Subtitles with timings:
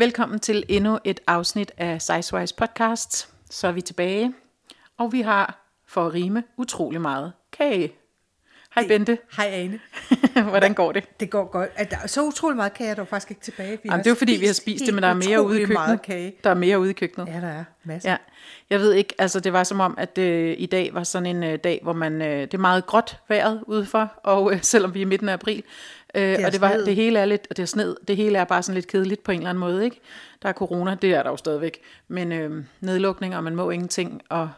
[0.00, 3.34] Velkommen til endnu et afsnit af Sizewise podcast.
[3.50, 4.34] Så er vi tilbage,
[4.98, 7.92] og vi har for at rime utrolig meget kage.
[8.74, 9.80] Hej Bente, Hej Ane.
[10.50, 11.20] hvordan går det?
[11.20, 11.70] Det går godt.
[11.76, 13.70] At der er så utrolig meget kage, er der jo faktisk ikke tilbage.
[13.70, 15.62] Vi Jamen, det er jo fordi, vi har spist det, men der er mere ude
[15.62, 16.02] i meget køkkenet.
[16.02, 16.34] kage.
[16.44, 17.28] Der er mere ude i køkkenet.
[17.28, 18.10] Ja, der er masser.
[18.10, 18.16] Ja,
[18.70, 21.42] jeg ved ikke, altså det var som om, at øh, i dag var sådan en
[21.42, 25.02] øh, dag, hvor man, øh, det er meget gråt vejret udefor, og øh, selvom vi
[25.02, 25.62] er midten af april,
[26.14, 26.86] øh, er og det, var, sneet.
[26.86, 29.22] det hele er lidt, og det er sned, det hele er bare sådan lidt kedeligt
[29.22, 30.00] på en eller anden måde, ikke?
[30.42, 34.22] Der er corona, det er der jo stadigvæk, men øh, nedlukning, og man må ingenting,
[34.28, 34.50] og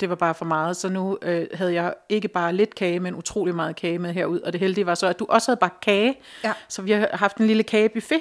[0.00, 3.14] det var bare for meget, så nu øh, havde jeg ikke bare lidt kage, men
[3.14, 5.80] utrolig meget kage med herud, og det heldige var så, at du også havde bagt
[5.80, 6.52] kage, Ja.
[6.68, 8.20] så vi har haft en lille kagebuffet,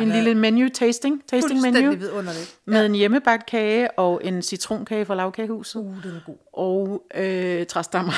[0.00, 2.56] en lille menu, tasting, tasting menu, vidunderligt.
[2.64, 5.80] med en hjemmebagt kage og en citronkage fra lavkagehuset.
[5.80, 6.36] Uh, den er god.
[6.52, 8.12] Og øh, træstammer.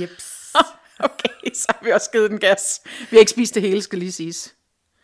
[0.00, 0.52] Jeps.
[0.98, 2.80] okay, så har vi også givet den gas.
[3.00, 4.54] Vi har ikke spist det hele, skal lige siges.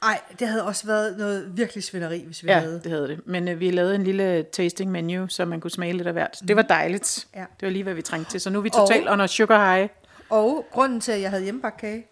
[0.03, 2.81] Ej, det havde også været noget virkelig svineri, hvis vi Ja, havde.
[2.85, 3.21] det havde det.
[3.27, 6.41] Men øh, vi lavede en lille tasting menu, så man kunne smage lidt af hvert.
[6.49, 7.27] Det var dejligt.
[7.35, 7.41] Ja.
[7.41, 8.41] Det var lige, hvad vi trængte til.
[8.41, 9.89] Så nu er vi totalt under sugar high.
[10.31, 12.07] Og grunden til, at jeg havde hjemmebagt kage,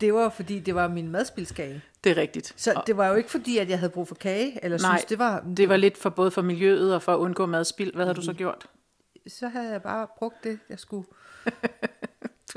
[0.00, 1.82] det var fordi, det var min madspilskage.
[2.04, 2.54] Det er rigtigt.
[2.56, 5.04] Så det var jo ikke fordi, at jeg havde brug for kage, eller Nej, synes,
[5.04, 5.44] det var...
[5.56, 7.94] det var lidt for både for miljøet og for at undgå madspild.
[7.94, 8.20] Hvad havde Mm.
[8.20, 8.66] du så gjort?
[9.28, 11.06] Så havde jeg bare brugt det, jeg skulle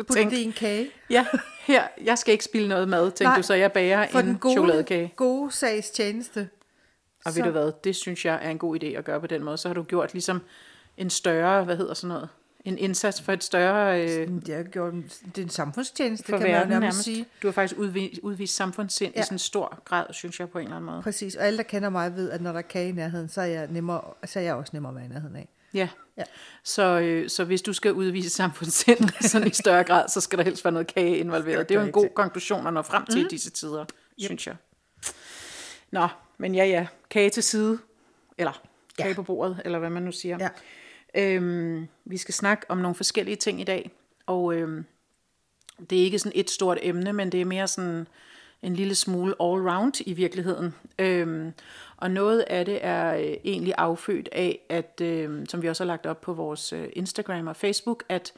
[0.04, 0.90] Putte det i en kage.
[1.10, 1.26] ja,
[1.60, 4.26] her, jeg skal ikke spille noget mad, tænkte Nej, du, så jeg bager For en
[4.28, 5.14] den gode, chokoladekage.
[5.16, 6.50] gode sags tjeneste.
[7.26, 9.44] Og ved du hvad, det synes jeg er en god idé at gøre på den
[9.44, 9.58] måde.
[9.58, 10.42] Så har du gjort ligesom
[10.98, 12.30] en større, hvad hedder sådan noget,
[12.66, 14.02] en indsats for et større...
[14.04, 14.94] Øh, Jeg har gjort
[15.26, 17.04] det er en samfundstjeneste, kan man verden nærmest nærmest.
[17.04, 17.26] sige.
[17.42, 19.20] Du har faktisk udvist, udvist samfundssind ja.
[19.20, 21.02] i sådan en stor grad, synes jeg på en eller anden måde.
[21.02, 23.42] Præcis, og alle, der kender mig, ved, at når der er kage i nærheden, så
[23.42, 25.50] er jeg, nemmere, så er jeg også nemmere at være i nærheden af.
[25.74, 25.90] Ja.
[26.18, 26.24] Ja.
[26.64, 30.44] Så, øh, så hvis du skal udvise samfundssind sådan i større grad, så skal der
[30.44, 31.70] helst være noget kage involveret.
[31.70, 33.26] Det er jo en god konklusion at nå frem til mm.
[33.26, 33.90] i disse tider, yep.
[34.18, 34.56] synes jeg.
[35.92, 36.08] Nå,
[36.38, 36.88] men ja, ja.
[37.10, 37.80] Kage til side.
[38.38, 38.62] Eller
[38.98, 39.16] kage Ja.
[39.16, 40.38] på bordet, eller hvad man nu siger.
[40.40, 40.50] Ja.
[41.16, 43.92] Øhm, vi skal snakke om nogle forskellige ting i dag,
[44.26, 44.86] og øhm,
[45.90, 48.08] det er ikke sådan et stort emne, men det er mere sådan
[48.66, 50.76] en lille smule all-round i virkeligheden.
[51.00, 51.54] Øhm,
[51.98, 55.88] og noget af det er øh, egentlig affødt af, at, øh, som vi også har
[55.88, 58.34] lagt op på vores øh, Instagram og Facebook, at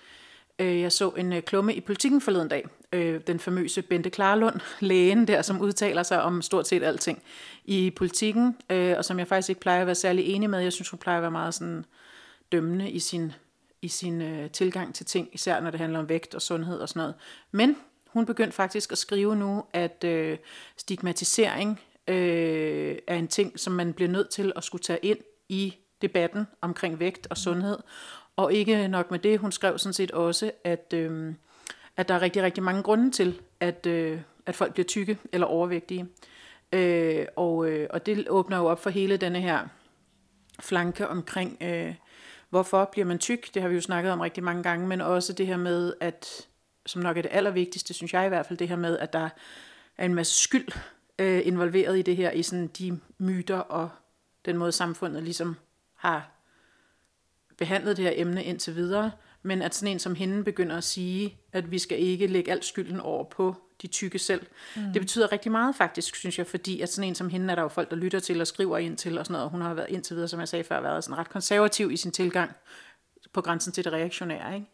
[0.59, 2.67] øh, jeg så en øh, klumme i politikken forleden dag.
[2.93, 7.23] Øh, den famøse Bente Klarlund, lægen der, som udtaler sig om stort set alting
[7.65, 10.59] i politikken, øh, og som jeg faktisk ikke plejer at være særlig enig med.
[10.59, 11.85] Jeg synes, hun plejer at være meget sådan
[12.51, 13.31] dømmende i sin,
[13.81, 16.89] i sin øh, tilgang til ting, især når det handler om vægt og sundhed og
[16.89, 17.15] sådan noget.
[17.51, 17.75] Men
[18.17, 20.37] hun begyndte faktisk at skrive nu, at øh,
[20.77, 25.17] stigmatisering øh, er en ting, som man bliver nødt til at skulle tage ind
[25.49, 27.77] i debatten omkring vægt og sundhed.
[28.35, 31.33] Og ikke nok med det, hun skrev sådan set også, at, øh,
[31.97, 35.47] at der er rigtig, rigtig mange grunde til, at, øh, at folk bliver tykke eller
[35.47, 36.07] overvægtige.
[36.73, 39.67] Øh, og, øh, og det åbner jo op for hele denne her
[40.59, 41.95] flanke omkring, øh,
[42.49, 45.33] hvorfor bliver man tyk, det har vi jo snakket om rigtig mange gange, men også
[45.33, 46.46] det her med, at,
[46.87, 49.29] som nok er det allervigtigste, synes jeg i hvert fald, det her med, at der
[49.97, 50.67] er en masse skyld
[51.19, 53.89] øh, involveret i det her, i sådan de myter og
[54.45, 55.55] den måde samfundet ligesom
[55.95, 56.31] har
[57.57, 59.11] behandlet det her emne indtil videre,
[59.41, 62.63] men at sådan en som hende begynder at sige, at vi skal ikke lægge al
[62.63, 64.45] skylden over på de tykke selv.
[64.75, 64.81] Mm.
[64.93, 67.61] Det betyder rigtig meget faktisk, synes jeg, fordi at sådan en som hende er der
[67.61, 69.73] jo folk, der lytter til og skriver ind til og sådan noget, og hun har
[69.73, 72.51] været indtil videre, som jeg sagde før, været sådan ret konservativ i sin tilgang
[73.33, 74.55] på grænsen til det reaktionære.
[74.55, 74.67] Ikke?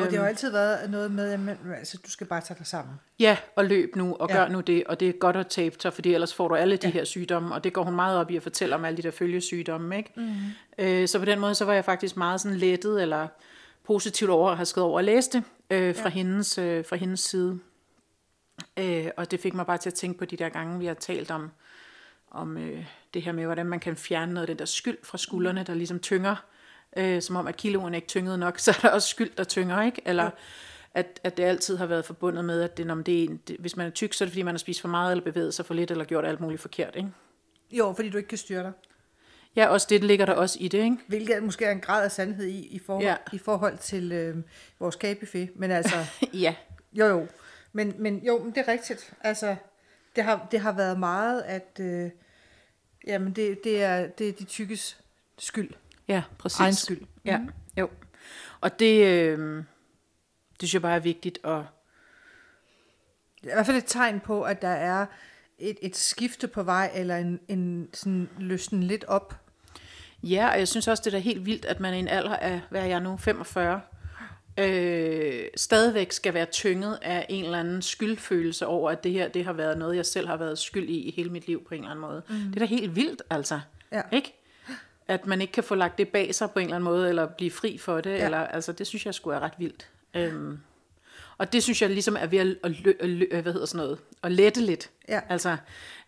[0.00, 0.28] Og det har Øhm.
[0.28, 2.94] altid været noget med, at altså, du skal bare tage dig sammen.
[3.18, 4.36] Ja, og løb nu, og Ja.
[4.36, 6.76] gør nu det, og det er godt at tabe sig, fordi ellers får du alle
[6.76, 6.92] de ja.
[6.92, 9.10] her sygdomme, og det går hun meget op i at fortælle om alle de der
[9.10, 10.12] følgesygdomme, ikke?
[10.16, 10.32] Mm.
[10.78, 13.28] Øh, så på den måde, så var jeg faktisk meget sådan lettet, eller
[13.86, 16.08] positivt overrasket over at læse det, øh, fra, ja.
[16.08, 17.58] hendes, øh, fra hendes side.
[18.76, 20.94] Øh, og det fik mig bare til at tænke på de der gange, vi har
[20.94, 21.50] talt om,
[22.30, 25.18] om øh, det her med, hvordan man kan fjerne noget af den der skyld fra
[25.18, 26.36] skuldrene, der ligesom tynger,
[26.96, 29.82] øh, som om at kiloen ikke tyngede nok, så er der også skyld, der tynger,
[29.82, 30.02] ikke?
[30.04, 30.30] Eller
[30.94, 33.56] at, at det altid har været forbundet med, at det, når det er, en- det,
[33.58, 35.54] hvis man er tyk, så er det fordi, man har spist for meget, eller bevæget
[35.54, 37.08] sig for lidt, eller gjort alt muligt forkert, ikke?
[37.70, 38.72] Jo, fordi du ikke kan styre dig.
[39.56, 40.96] Ja, også det ligger der også i det, ikke?
[41.08, 43.16] Hvilket måske er en grad af sandhed i, i, forhold, ja.
[43.32, 44.36] i forhold til øh,
[44.80, 45.48] vores kagebuffet.
[45.56, 45.96] Men altså,
[46.32, 46.54] ja.
[46.92, 47.26] jo jo.
[47.72, 49.12] Men, men jo, men det er rigtigt.
[49.20, 49.56] Altså,
[50.16, 52.10] det har, det har været meget, at øh,
[53.06, 54.98] jamen det, det, er, det er de tykkes
[55.38, 55.70] skyld.
[56.08, 56.60] Ja, præcis.
[56.60, 57.00] Egen skyld.
[57.24, 57.40] Ja,
[57.78, 57.90] jo.
[58.60, 59.56] Og det, øh,
[60.60, 61.62] det synes jeg bare er vigtigt at...
[63.42, 65.06] Det er i hvert fald et tegn på, at der er
[65.58, 69.36] et, et skifte på vej, eller en, en sådan løsnen lidt op.
[70.22, 72.60] Ja, og jeg synes også, det er helt vildt, at man i en alder af,
[72.70, 73.80] hvad er jeg nu, 45,
[74.58, 79.44] øh, stadigvæk skal være tynget af en eller anden skyldfølelse over, at det her det
[79.44, 81.80] har været noget, jeg selv har været skyld i i hele mit liv på en
[81.80, 82.22] eller anden måde.
[82.28, 82.34] Mm.
[82.36, 83.60] Det er da helt vildt, altså.
[83.92, 84.02] Ja.
[84.12, 84.41] Ikke?
[85.08, 87.26] At man ikke kan få lagt det bag sig på en eller anden måde, eller
[87.26, 88.10] blive fri for det.
[88.10, 88.24] Ja.
[88.24, 89.88] Eller, altså, det synes jeg skulle er ret vildt.
[90.14, 90.58] Øhm,
[91.38, 93.84] og det synes jeg ligesom er ved at, at, lø, at, lø, hvad hedder sådan
[93.84, 94.90] noget, at lette lidt.
[95.08, 95.20] Ja.
[95.28, 95.56] Altså,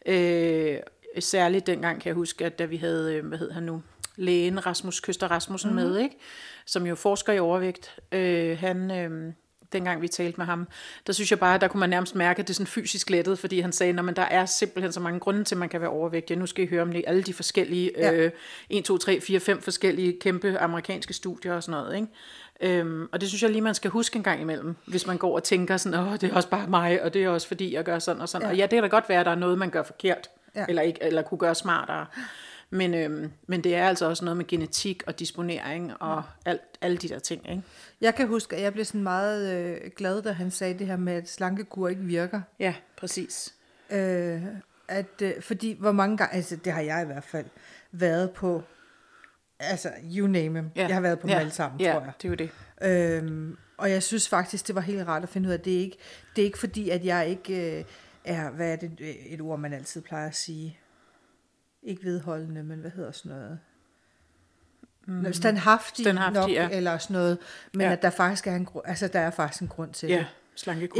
[0.06, 0.76] øh,
[1.18, 3.82] særligt dengang kan jeg huske, at da vi havde, øh, hvad hed han nu,
[4.16, 5.90] lægen Rasmus Køster Rasmussen mm-hmm.
[5.90, 6.16] med, ikke?
[6.66, 7.98] som jo forsker i overvægt.
[8.12, 9.32] Øh, han, øh,
[9.74, 10.68] dengang vi talte med ham,
[11.06, 13.38] der synes jeg bare, der kunne man nærmest mærke, at det er sådan fysisk lettet,
[13.38, 15.90] fordi han sagde, at der er simpelthen så mange grunde til, at man kan være
[15.90, 16.36] overvægtig.
[16.36, 18.12] Nu skal I høre om det, alle de forskellige, ja.
[18.12, 18.30] øh,
[18.70, 22.08] 1, 2, 3, 4, 5 forskellige kæmpe amerikanske studier og sådan noget, ikke?
[22.60, 25.34] Øhm, og det synes jeg lige, man skal huske en gang imellem, hvis man går
[25.34, 27.84] og tænker sådan, åh, det er også bare mig, og det er også fordi, jeg
[27.84, 28.46] gør sådan og sådan.
[28.46, 28.50] Ja.
[28.50, 30.64] Og ja, det kan da godt være, at der er noget, man gør forkert, ja.
[30.68, 32.06] eller, ikke, eller kunne gøre smartere.
[32.70, 36.96] Men, øhm, men det er altså også noget med genetik og disponering og alt, alle
[36.96, 37.50] de der ting.
[37.50, 37.62] Ikke?
[38.00, 40.96] Jeg kan huske, at jeg blev sådan meget øh, glad, da han sagde det her
[40.96, 42.40] med, at slankekur ikke virker.
[42.58, 43.54] Ja, præcis.
[43.90, 44.42] Øh,
[44.88, 47.46] at, øh, fordi hvor mange gange, altså det har jeg i hvert fald
[47.92, 48.62] været på,
[49.58, 50.70] altså you name them.
[50.76, 50.86] Ja.
[50.86, 51.40] Jeg har været på dem ja.
[51.40, 52.12] alle sammen, ja, tror jeg.
[52.22, 52.50] det er jo det.
[53.22, 55.74] Øhm, og jeg synes faktisk, det var helt rart at finde ud af, at det
[55.76, 55.98] er ikke,
[56.36, 57.84] det er ikke fordi, at jeg ikke øh,
[58.24, 58.90] er, hvad er det,
[59.26, 60.78] et ord, man altid plejer at sige,
[61.84, 63.58] ikke vedholdende, men hvad hedder sådan noget?
[65.06, 65.32] Mm.
[65.32, 66.68] Standhaftig, Standhaftig, nok, ja.
[66.72, 67.38] eller sådan noget,
[67.72, 67.92] men Ja.
[67.92, 70.26] at der faktisk er en, gru- altså der er faktisk en grund til Ja, det.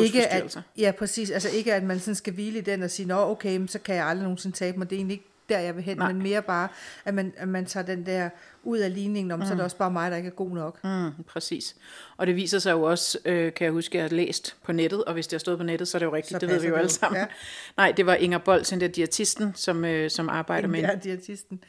[0.04, 1.30] Ikke at, ja, præcis.
[1.30, 3.78] Altså ikke, at man sådan skal hvile i den og sige, nå okay, men så
[3.78, 4.90] kan jeg aldrig nogensinde tabe mig.
[4.90, 6.12] Det er egentlig ikke der, jeg vil hen, Nej.
[6.12, 6.68] men mere bare,
[7.04, 8.30] at man, at man tager den der
[8.62, 9.46] ud af ligningen, om mm.
[9.46, 10.84] så er det også bare mig, der ikke er god nok.
[10.84, 11.76] Mm, præcis.
[12.16, 14.72] Og det viser sig jo også, øh, kan jeg huske, at jeg har læst på
[14.72, 16.48] nettet, og hvis det har stået på nettet, så er det jo rigtigt, Så det
[16.48, 17.20] ved vi jo det alle sammen.
[17.20, 17.26] ja.
[17.76, 20.80] Nej, det var Inger Bold, den der diætisten, som, øh, som arbejder med...
[20.80, 21.64] Hende der diætisten.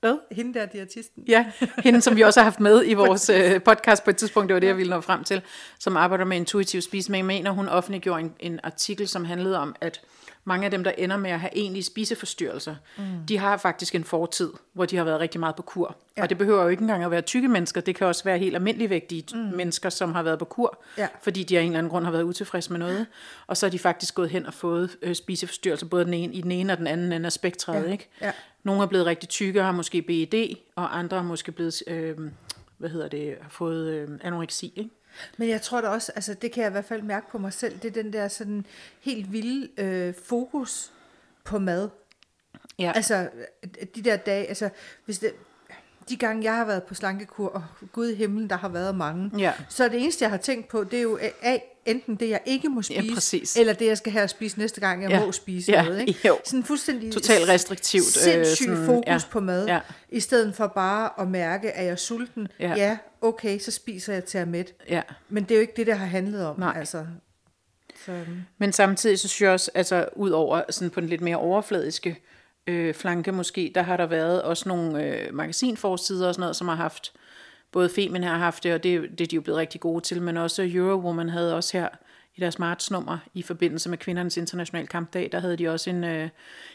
[0.00, 0.18] Hvad?
[0.32, 1.24] Hende der diætisten.
[1.28, 1.46] Ja,
[1.84, 4.54] hende, som vi også har haft med i vores øh, podcast på et tidspunkt, det
[4.54, 5.42] var det, jeg ville nå frem til,
[5.78, 7.18] som arbejder med intuitiv spisning.
[7.18, 10.00] Jeg mener, hun offentliggjorde en, en artikel, som handlede om, at
[10.48, 13.04] mange af dem, der ender med at have egentlige spiseforstyrrelser, mm.
[13.28, 15.96] de har faktisk en fortid, hvor de har været rigtig meget på kur.
[16.16, 16.22] Ja.
[16.22, 18.54] Og det behøver jo ikke engang at være tykke mennesker, det kan også være helt
[18.54, 19.56] almindelige vægtige mm.
[19.56, 21.08] mennesker, som har været på kur, Ja.
[21.22, 23.06] fordi de af en eller anden grund har været utilfredse med noget.
[23.46, 26.40] Og så er de faktisk gået hen og fået øh, spiseforstyrrelser, både den ene, i
[26.40, 27.84] den ene og den anden ende af spektret.
[27.84, 27.92] Ja.
[27.92, 28.08] Ikke?
[28.20, 28.32] Ja.
[28.62, 32.16] Nogle er blevet rigtig tykke og har måske BED, og andre har måske blevet, øh,
[32.78, 34.72] hvad hedder det, har fået øh, anoreksi.
[34.76, 34.90] Ikke?
[35.36, 37.52] Men jeg tror da også, altså det kan jeg i hvert fald mærke på mig
[37.52, 38.66] selv, det er den der sådan
[39.00, 40.92] helt vilde øh, fokus
[41.44, 41.88] på mad.
[42.78, 42.92] Ja.
[42.94, 43.28] Altså
[43.94, 44.68] de der dage, altså
[45.04, 45.32] hvis det,
[46.08, 49.30] de gange jeg har været på slankekur, og Gud i himlen, der har været mange,
[49.38, 49.52] Ja.
[49.68, 52.68] så det eneste, jeg har tænkt på, det er jo A, enten det, jeg ikke
[52.68, 53.56] må Ja, spise, præcis.
[53.56, 55.24] eller det, jeg skal have at spise næste gang, jeg Ja.
[55.26, 56.00] må spise Ja, noget.
[56.08, 56.20] Ikke?
[56.28, 56.38] jo.
[56.44, 59.18] Sådan fuldstændig Totalt restriktivt, øh, Sindssygt sådan, fokus ja.
[59.30, 59.80] på mad, Ja.
[60.08, 62.48] i stedet for bare at mærke, at jeg er sulten.
[62.60, 62.74] Ja.
[62.76, 64.72] ja okay, så spiser jeg til at mæt.
[64.88, 65.02] Ja.
[65.28, 66.58] Men det er jo ikke det, der har handlet om.
[66.60, 66.74] Nej.
[66.78, 67.06] Altså.
[68.06, 68.12] Så,
[68.58, 72.22] Men samtidig så synes jeg også, altså ud over sådan på den lidt mere overfladiske
[72.66, 76.68] øh, flanke måske, der har der været også nogle øh, magasinforsider og sådan noget, som
[76.68, 77.12] har haft,
[77.76, 80.22] både Femina har haft det, og det, det er de jo blevet rigtig gode til,
[80.22, 81.88] men også Eurowoman havde også her
[82.36, 86.28] i deres martsnummer i forbindelse med kvindernes internationale kampdag, der havde de også en, øh,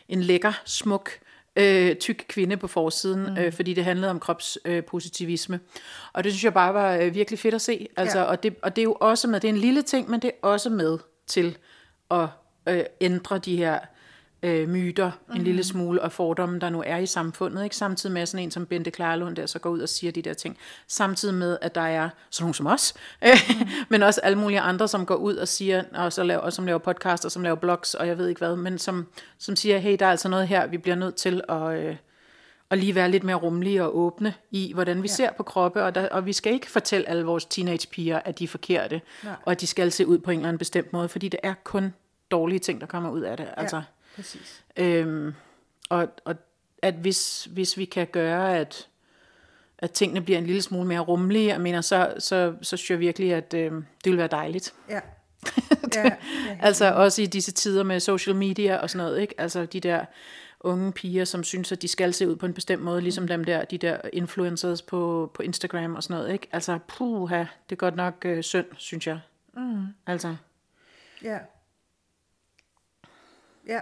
[0.10, 1.10] en lækker, smuk,
[1.56, 3.38] øh, tyk kvinde på forsiden, mm.
[3.38, 5.56] øh, fordi det handlede om kropspositivisme.
[5.56, 5.62] Øh,
[6.14, 7.88] og det synes jeg bare var øh, virkelig fedt at se.
[7.98, 8.24] Altså, Ja.
[8.24, 10.28] og, det, og det er jo også med, det er en lille ting, men det
[10.28, 11.58] er også med til
[12.12, 12.28] at
[12.70, 13.80] øh, ændre de her
[14.44, 15.36] øh, myter mm-hmm.
[15.36, 17.64] en lille smule, og fordomme, der nu er i samfundet.
[17.64, 17.76] Ikke?
[17.76, 20.34] Samtidig med sådan en som Bente Klarlund, der så går ud og siger de der
[20.34, 20.58] ting.
[20.88, 23.28] Samtidig med, at der er sådan nogen som os, mm.
[23.90, 26.66] men også alle mulige andre, som går ud og siger, og, så laver, og som
[26.66, 29.78] laver podcasts, og som laver blogs, og jeg ved ikke hvad, men som, som siger,
[29.78, 31.80] hey, der er altså noget her, vi bliver nødt til at...
[31.80, 31.96] Øh,
[32.70, 35.14] og lige være lidt mere rummelige og åbne i, hvordan vi ja.
[35.14, 38.44] ser på kroppe, og, der, og vi skal ikke fortælle alle vores teenagepiger, at de
[38.44, 39.34] er forkerte, Nej.
[39.46, 41.54] og at de skal se ud på en eller anden bestemt måde, fordi det er
[41.64, 41.94] kun
[42.32, 43.48] dårlige ting, der kommer ud af det.
[43.58, 43.84] Altså, ja,
[44.16, 44.64] præcis.
[44.78, 45.34] Øhm,
[45.90, 46.36] og, og
[46.82, 48.88] at hvis, hvis vi kan gøre, at,
[49.78, 53.00] at tingene bliver en lille smule mere rummelige, jeg mener, så, så, så synes jeg
[53.00, 54.74] virkelig, at øh, det vil være dejligt.
[54.90, 55.00] Ja.
[55.96, 56.16] ja, ja.
[56.62, 59.36] Altså også i disse tider med social media og sådan noget, ikke?
[59.38, 60.06] Altså de der
[60.60, 63.44] unge piger, som synes, at de skal se ud på en bestemt måde, ligesom dem
[63.44, 66.48] der, de der influencers på, på Instagram og sådan noget, ikke?
[66.52, 69.20] Altså, puha, det er godt nok øh, synd, synes jeg.
[69.54, 69.86] Mm.
[70.08, 70.36] Altså,
[71.24, 71.38] ja.
[73.68, 73.80] Ja,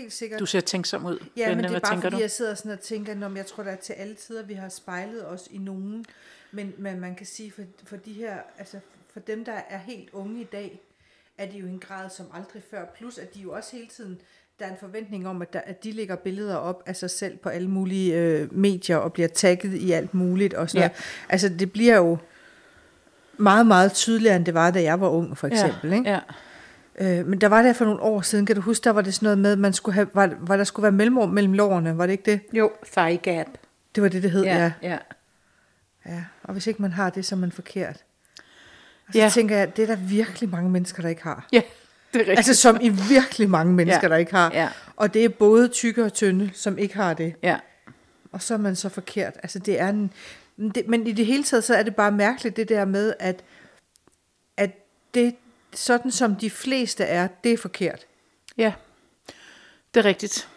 [0.00, 0.40] helt sikkert.
[0.40, 1.18] du ser tænksom ud.
[1.36, 1.56] Ja, Bente.
[1.62, 2.20] men det er bare fordi, du?
[2.20, 4.68] jeg sidder sådan og tænker, når jeg tror, der er til alle tider, vi har
[4.68, 6.04] spejlet os i nogen.
[6.52, 8.78] Men, men man kan sige, for, for de her, altså
[9.12, 10.80] for dem, der er helt unge i dag,
[11.38, 12.84] er de jo en grad som aldrig før.
[12.96, 14.20] Plus at de jo også hele tiden,
[14.58, 17.36] der er en forventning om, at, der, at de lægger billeder op af sig selv
[17.36, 20.88] på alle mulige øh, medier og bliver tagget i alt muligt og sådan Ja.
[20.88, 21.02] noget.
[21.28, 22.18] Altså det bliver jo
[23.36, 25.90] meget, meget tydeligere, end det var, da jeg var ung, for eksempel.
[25.90, 26.10] ja, Ikke?
[26.10, 26.18] ja.
[27.00, 29.14] Øh, men der var der for nogle år siden, kan du huske, der var det
[29.14, 32.06] sådan noget med, man skulle have, var, var der skulle være mellemrum mellem lårene, var
[32.06, 32.40] det ikke det?
[32.52, 33.46] Jo, thigh gap.
[33.94, 34.56] Det var det, det hed, ja.
[34.56, 34.72] ja.
[34.90, 34.98] ja.
[36.14, 36.24] ja.
[36.42, 37.96] Og hvis ikke man har det, så er man forkert.
[39.06, 39.28] Og så Ja.
[39.34, 41.48] tænker jeg, det er der virkelig mange mennesker, der ikke har.
[41.52, 41.62] Ja,
[42.12, 42.38] det er rigtigt.
[42.38, 44.08] Altså som i virkelig mange mennesker, Ja.
[44.08, 44.50] der ikke har.
[44.54, 44.68] Ja.
[44.96, 47.34] Og det er både tykke og tynde, som ikke har det.
[47.42, 47.58] ja.
[48.32, 49.34] Og så er man så forkert.
[49.42, 50.12] Altså det er en,
[50.56, 53.14] men det, men i det hele taget, så er det bare mærkeligt det der med,
[53.18, 53.42] at,
[54.56, 54.70] at
[55.14, 55.34] det,
[55.74, 58.06] sådan som de fleste er, det er forkert.
[58.58, 58.72] Ja,
[59.94, 60.48] det er rigtigt.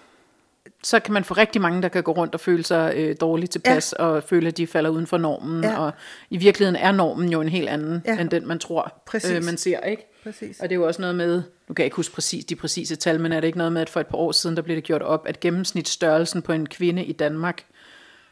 [0.84, 3.52] Så kan man få rigtig mange, der kan gå rundt og føle sig øh, dårligt
[3.52, 4.04] tilpas, ja.
[4.06, 5.64] og føle, at de falder uden for normen.
[5.64, 5.78] Ja.
[5.78, 5.92] Og
[6.30, 8.14] i virkeligheden er normen jo en helt anden, ja.
[8.14, 8.22] Ja.
[8.22, 9.32] end den man tror, Præcis.
[9.32, 9.80] øh, man ser.
[9.80, 10.08] ikke?
[10.24, 10.60] Præcis.
[10.60, 12.96] Og det er jo også noget med, nu kan jeg ikke huske præcis de præcise
[12.96, 14.76] tal, men er det ikke noget med, at for et par år siden, der blev
[14.76, 17.64] det gjort op, at gennemsnitsstørrelsen på en kvinde i Danmark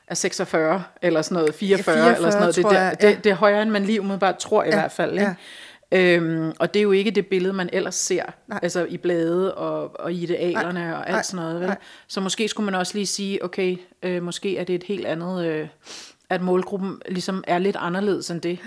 [0.07, 2.55] er 46, eller sådan noget, 44, 44 eller sådan noget.
[2.55, 3.15] Det, det, jeg, det, ja.
[3.23, 5.13] det er højere, end man lige umiddelbart tror i Ja, hvert fald.
[5.13, 5.35] Ikke?
[5.91, 8.59] Øhm, og det er jo ikke det billede, man ellers ser, Nej.
[8.63, 11.59] altså i blade og, og idealerne Nej, og alt nej, sådan noget.
[11.59, 11.67] Vel?
[11.67, 11.77] nej.
[12.07, 15.45] Så måske skulle man også lige sige, okay, øh, måske er det et helt andet,
[15.45, 15.67] øh,
[16.29, 18.59] at målgruppen ligesom er lidt anderledes end det.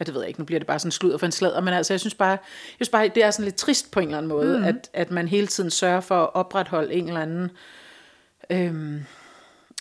[0.00, 1.74] Ja, det ved jeg ikke, nu bliver det bare sådan sludder for en sladder, men
[1.74, 2.38] altså jeg synes bare, jeg
[2.76, 4.64] synes bare det er sådan lidt trist på en eller anden måde, mm.
[4.64, 7.50] at, at man hele tiden sørger for at opretholde en eller anden,
[8.50, 9.00] øhm,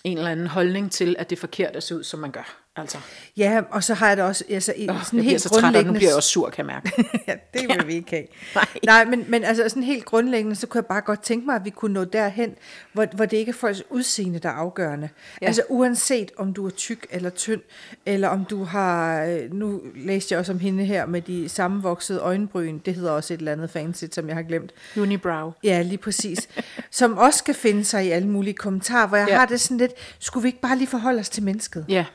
[0.03, 2.57] en eller anden holdning til, at det er forkert at se ud, som man gør.
[2.77, 2.97] Altså,
[3.37, 5.61] Ja, og så har jeg det også altså, oh, sådan jeg helt så træt, og
[5.61, 5.97] nu grundlæggende...
[5.97, 7.05] bliver jeg også sur, kan jeg mærke.
[7.27, 8.25] ja, det vil vi ikke have.
[8.55, 8.65] Nej.
[8.85, 11.65] Nej, men, men altså sådan helt grundlæggende, så kunne jeg bare godt tænke mig, at
[11.65, 12.55] vi kunne nå derhen,
[12.93, 15.09] hvor, hvor det ikke er folks udseende, der er afgørende.
[15.41, 15.47] Ja.
[15.47, 17.61] Altså uanset om du er tyk eller tynd,
[18.05, 22.19] eller om du har, øh, nu læste jeg også om hende her med de sammenvoksede
[22.19, 24.71] øjenbryn, det hedder også et eller andet fancy, som jeg har glemt.
[24.97, 25.51] Unibrow.
[25.63, 26.47] Ja, lige præcis.
[26.91, 29.37] Som også skal finde sig i alle mulige kommentarer, hvor jeg ja.
[29.37, 31.85] har det sådan lidt, skulle vi ikke bare lige forholde os til mennesket?
[31.89, 32.05] Ja,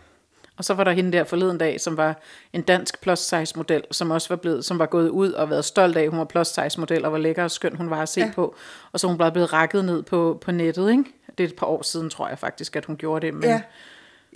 [0.62, 2.20] og så var der hende der forleden dag, som var
[2.52, 5.64] en dansk plus size model, som også var blevet, som var gået ud og været
[5.64, 8.02] stolt af, at hun var plus size model, og hvor lækker og skøn hun var
[8.02, 8.30] at se ja.
[8.34, 8.54] På.
[8.92, 11.04] Og så hun bare blevet rakket ned på, på nettet, ikke?
[11.38, 13.34] Det er et par år siden, tror jeg faktisk, at hun gjorde det.
[13.34, 13.60] Men, Ja.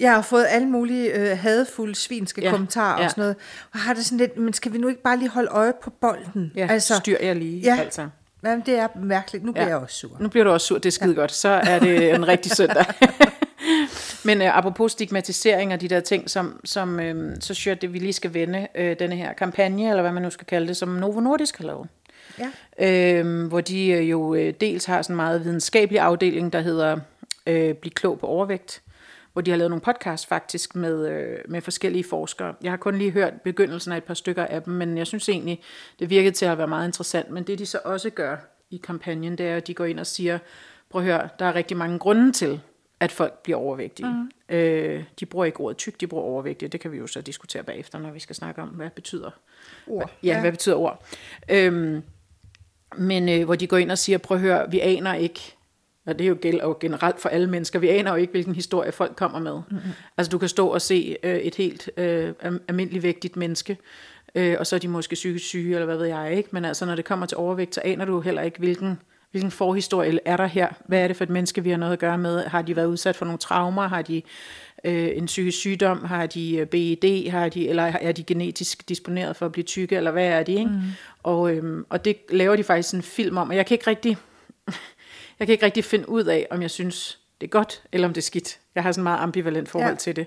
[0.00, 3.04] Jeg har fået alle mulige øh, hadfulde svinske ja, kommentarer ja.
[3.04, 3.36] og sådan noget.
[3.72, 5.90] Og har det sådan lidt, men skal vi nu ikke bare lige holde øje på
[5.90, 6.52] bolden?
[6.56, 7.76] ja altså, styr jeg lige, ja.
[7.80, 8.08] altså.
[8.44, 9.44] Jamen, det er mærkeligt.
[9.44, 9.68] Nu bliver Ja.
[9.70, 10.16] jeg også sur.
[10.20, 11.20] Nu bliver du også sur, det er skide ja.
[11.20, 11.32] godt.
[11.32, 12.84] Så er det en rigtig søndag.
[14.26, 17.98] Men uh, apropos stigmatisering og de der ting, som, som uh, så synes at vi
[17.98, 20.88] lige skal vende uh, denne her kampagne, eller hvad man nu skal kalde det, som
[20.88, 21.88] Novo Nordisk har lavet.
[22.38, 22.50] Ja.
[23.20, 26.98] øh, hvor de øh, jo øh, dels har sådan en meget videnskabelig afdeling, der hedder
[27.46, 28.82] øh, Bliv klog på overvægt,
[29.32, 32.54] hvor de har lavet nogle podcasts faktisk med, øh, med forskellige forskere.
[32.62, 35.28] Jeg har kun lige hørt begyndelsen af et par stykker af dem, men jeg synes
[35.28, 35.60] egentlig,
[35.98, 37.30] det virkede til at være meget interessant.
[37.30, 38.36] Men det de så også gør
[38.70, 40.38] i kampagnen, det er, at de går ind og siger,
[40.90, 42.60] prøv at høre, der er rigtig mange grunde til,
[43.00, 44.08] at folk bliver overvægtige.
[44.08, 44.30] Mm.
[44.48, 46.68] Øh, de bruger ikke ordet tyk, de bruger overvægtige.
[46.68, 49.30] Det kan vi jo så diskutere bagefter, når vi skal snakke om, hvad betyder
[49.86, 50.10] Ord.
[50.22, 50.40] Ja, ja.
[50.40, 51.04] hvad betyder ord?
[51.48, 52.02] Øhm,
[52.96, 55.56] men øh, hvor de går ind og siger, prøv at høre, vi aner ikke,
[56.06, 58.54] og det er jo gæld og generelt for alle mennesker, vi aner jo ikke, hvilken
[58.54, 59.60] historie folk kommer med.
[59.70, 59.90] Mm-hmm.
[60.16, 62.32] Altså du kan stå og se øh, et helt øh,
[62.68, 63.78] almindeligt vægtigt menneske,
[64.34, 66.86] øh, og så er de måske psykisk syge, eller hvad ved jeg ikke, men altså
[66.86, 69.00] når det kommer til overvægt, så aner du heller ikke, hvilken,
[69.36, 70.68] hvilken forhistorie er der her.
[70.86, 72.44] Hvad er det for et menneske, vi har noget at gøre med?
[72.44, 73.88] Har de været udsat for nogle traumer?
[73.88, 74.22] Har de
[74.84, 76.04] øh, en psykisk sygdom?
[76.04, 77.30] Har de øh, BED?
[77.30, 79.96] Har de, eller er de genetisk disponeret for at blive tykke?
[79.96, 80.52] Eller hvad er de?
[80.52, 80.70] Ikke?
[80.70, 80.80] Mm.
[81.22, 84.16] Og, øhm, og det laver de faktisk en film om, og jeg kan ikke rigtig,
[85.38, 88.14] jeg kan ikke rigtig finde ud af, om jeg synes, det er godt, eller om
[88.14, 88.58] det er skidt.
[88.74, 89.90] Jeg har sådan en meget ambivalent forhold ja.
[89.90, 89.96] Ja.
[89.96, 90.26] til det.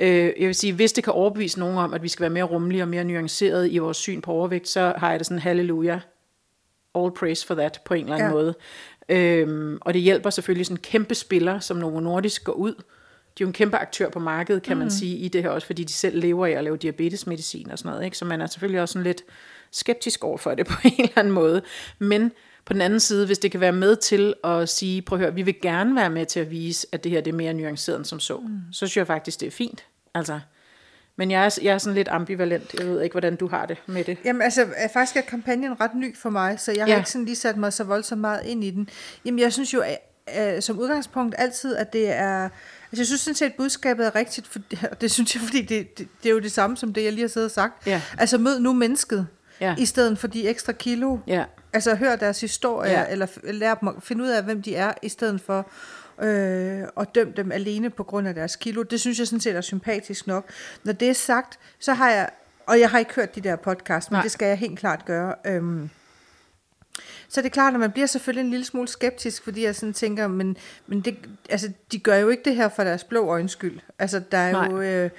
[0.00, 2.44] Øh, jeg vil sige, hvis det kan overbevise nogen om, at vi skal være mere
[2.44, 6.00] rummelige og mere nuancerede i vores syn på overvægt, så har jeg det sådan, halleluja,
[6.96, 8.34] all praise for that på en eller anden ja.
[8.34, 8.54] Måde.
[9.08, 12.74] Øhm, og det hjælper selvfølgelig sådan en kæmpe spiller, som Novo Nordisk går ud.
[13.38, 14.78] De er jo en kæmpe aktør på markedet, kan mm.
[14.78, 17.78] man sige, i det her også, fordi de selv lever af at lave diabetesmedicin og
[17.78, 18.04] sådan noget.
[18.04, 18.18] Ikke?
[18.18, 19.22] Så man er selvfølgelig også sådan lidt
[19.70, 21.62] skeptisk over for det på en eller anden måde.
[21.98, 22.32] Men
[22.64, 25.34] på den anden side, hvis det kan være med til at sige, prøv at høre,
[25.34, 27.96] vi vil gerne være med til at vise, at det her det er mere nuanceret
[27.96, 28.60] end som så, mm.
[28.72, 29.84] så synes jeg faktisk, det er fint.
[30.14, 30.40] Altså,
[31.16, 32.74] men jeg er, jeg er sådan lidt ambivalent.
[32.78, 34.18] Jeg ved ikke, hvordan du har det med det.
[34.24, 36.96] Jamen altså, er faktisk er kampagnen ret ny for mig, så jeg har Ja.
[36.98, 38.88] ikke sådan lige sat mig så voldsomt meget ind i den.
[39.24, 39.82] Jamen jeg synes jo
[40.38, 42.42] øh, som udgangspunkt altid, at det er...
[42.92, 44.58] Altså jeg synes sådan set, at budskabet er rigtigt, for,
[44.90, 47.12] og det synes jeg, fordi det, det, det er jo det samme som det, jeg
[47.12, 47.86] lige har siddet og sagt.
[47.86, 48.02] Ja.
[48.18, 49.26] Altså mød nu mennesket,
[49.60, 49.74] Ja.
[49.78, 51.18] i stedet for de ekstra kilo.
[51.26, 51.44] Ja.
[51.72, 53.04] Altså hør deres historie, Ja.
[53.10, 55.66] eller lær dem at finde ud af, hvem de er, i stedet for
[56.22, 58.82] øh, at dømme dem alene på grund af deres kilo.
[58.82, 60.50] Det synes jeg sådan set er sympatisk nok.
[60.84, 62.30] Når det er sagt, så har jeg,
[62.66, 64.22] og jeg har ikke hørt de der podcast, men Nej.
[64.22, 65.34] Det skal jeg helt klart gøre.
[65.46, 65.90] Øhm,
[67.28, 69.92] så er det klart, at man bliver selvfølgelig en lille smule skeptisk, fordi jeg sådan
[69.92, 70.56] tænker, men,
[70.86, 71.18] men det,
[71.50, 73.80] altså, de gør jo ikke det her for deres blå øjens skyld.
[73.98, 74.70] Altså, der er Nej.
[74.70, 74.80] jo...
[74.80, 75.10] Øh,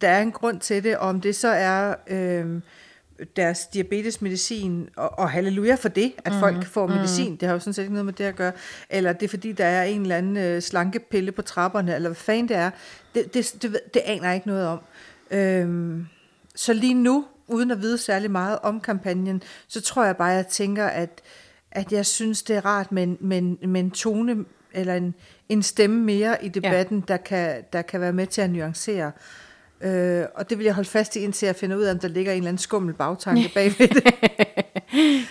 [0.00, 2.60] der er en grund til det, og om det så er øh,
[3.36, 7.38] deres diabetesmedicin, og, og halleluja for det, at mm, folk får medicin, mm.
[7.38, 8.52] det har jo sådan set ikke noget med det at gøre,
[8.90, 12.16] eller det er fordi, der er en eller anden øh, slankepille på trapperne, eller hvad
[12.16, 12.70] fanden det er,
[13.14, 14.80] det, det, det, det aner jeg ikke noget om.
[15.30, 15.98] Øh,
[16.54, 20.36] så lige nu, uden at vide særlig meget om kampagnen, så tror jeg bare, at
[20.36, 21.22] jeg tænker, at,
[21.70, 25.14] at jeg synes, det er rart med en, med en, med en tone, eller en,
[25.48, 27.12] en stemme mere i debatten, ja.
[27.12, 29.06] der, kan, der kan være med til at nuancere.
[29.06, 29.12] Øh,
[30.34, 32.32] og det vil jeg holde fast i, indtil jeg finder ud af, om der ligger
[32.32, 34.14] en eller anden skummel bagtanke bagved det.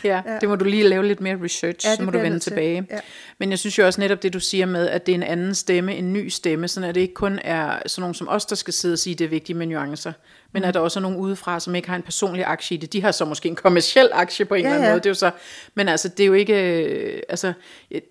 [0.03, 2.39] ja, ja, det må du lige lave lidt mere research, ja, så må du vende
[2.39, 2.87] tilbage.
[2.91, 2.99] Ja.
[3.39, 5.55] Men jeg synes jo også netop det, du siger med, at det er en anden
[5.55, 8.55] stemme, en ny stemme, sådan at det ikke kun er sådan nogen som os, der
[8.55, 10.13] skal sidde og sige, det er vigtigt med nuancer,
[10.51, 10.67] men mm.
[10.67, 12.93] at der også er nogen udefra, som ikke har en personlig aktie i det.
[12.93, 14.91] De har så måske en kommersiel aktie på en ja, eller anden ja.
[14.91, 14.99] måde.
[14.99, 15.31] Det er jo så,
[15.75, 17.53] men altså, det er jo ikke, øh, altså,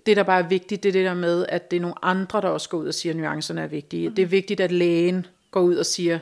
[0.07, 2.41] det der bare er vigtigt, det er det der med, at det er nogle andre,
[2.41, 4.09] der også går ud og siger, at nuancerne er vigtige.
[4.09, 4.15] Mm.
[4.15, 6.19] Det er vigtigt, at lægen går ud og siger,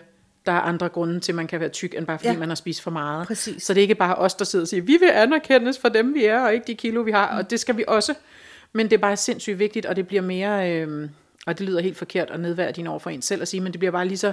[0.47, 2.39] der er andre grunde til, at man kan være tyk, end bare fordi ja.
[2.39, 3.27] man har spist for meget.
[3.27, 3.63] Præcis.
[3.63, 6.15] Så det er ikke bare os, der sidder og siger, vi vil anerkendes for dem,
[6.15, 7.39] vi er, og ikke de kilo, vi har, mm.
[7.39, 8.15] og det skal vi også.
[8.73, 11.09] Men det er bare sindssygt vigtigt, og det bliver mere, øh,
[11.47, 13.79] og det lyder helt forkert at nedværdige over for en selv at sige, men det
[13.79, 14.33] bliver bare lige så,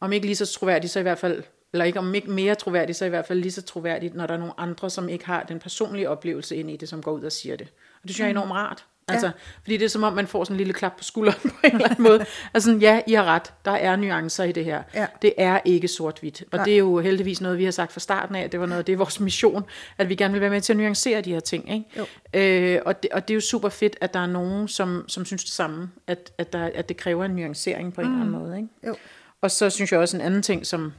[0.00, 1.42] om ikke lige så troværdigt, så i hvert fald,
[1.72, 4.34] eller ikke om ikke mere troværdigt, så i hvert fald lige så troværdigt, når der
[4.34, 7.22] er nogle andre, som ikke har den personlige oplevelse ind i det, som går ud
[7.22, 7.68] og siger det.
[8.02, 8.38] Og det synes jeg er mm.
[8.38, 8.84] enormt rart.
[9.12, 9.32] Altså, ja.
[9.62, 11.72] Fordi det er som om, man får sådan en lille klap på skulderen på en
[11.72, 12.24] eller anden måde.
[12.54, 13.52] Altså, ja, I har ret.
[13.64, 14.82] Der er nuancer i det her.
[14.94, 15.06] Ja.
[15.22, 16.42] Det er ikke sort-hvidt.
[16.52, 16.64] Og Nej.
[16.64, 18.50] det er jo heldigvis noget, vi har sagt fra starten af.
[18.50, 19.64] Det var noget, det er vores mission,
[19.98, 21.72] at vi gerne vil være med til at nuancere de her ting.
[21.72, 21.86] Ikke?
[21.98, 22.06] Jo.
[22.40, 25.24] Øh, og, det, og det er jo super fedt, at der er nogen, som, som
[25.24, 25.90] synes det samme.
[26.06, 28.12] At, at, der, at det kræver en nuancering på en mm.
[28.12, 28.46] eller anden mm.
[28.46, 28.56] måde.
[28.56, 28.68] Ikke?
[28.86, 28.96] Jo.
[29.42, 30.92] Og så synes jeg også en anden ting, som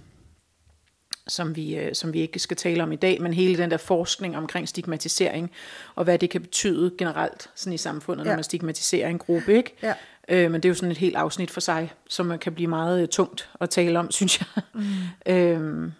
[1.28, 3.78] som vi, øh, som vi ikke skal tale om i dag, men hele den der
[3.78, 5.52] forskning omkring stigmatisering,
[5.96, 8.30] og hvad det kan betyde generelt sådan i samfundet, ja.
[8.30, 9.58] når man stigmatiserer en gruppe.
[9.58, 9.76] Ikke?
[9.84, 9.94] Ja.
[10.30, 13.02] Øh, men det er jo sådan et helt afsnit for sig, som kan blive meget
[13.02, 14.64] øh, tungt at tale om, synes jeg.
[14.74, 15.34] Mm.
[15.34, 15.92] øh,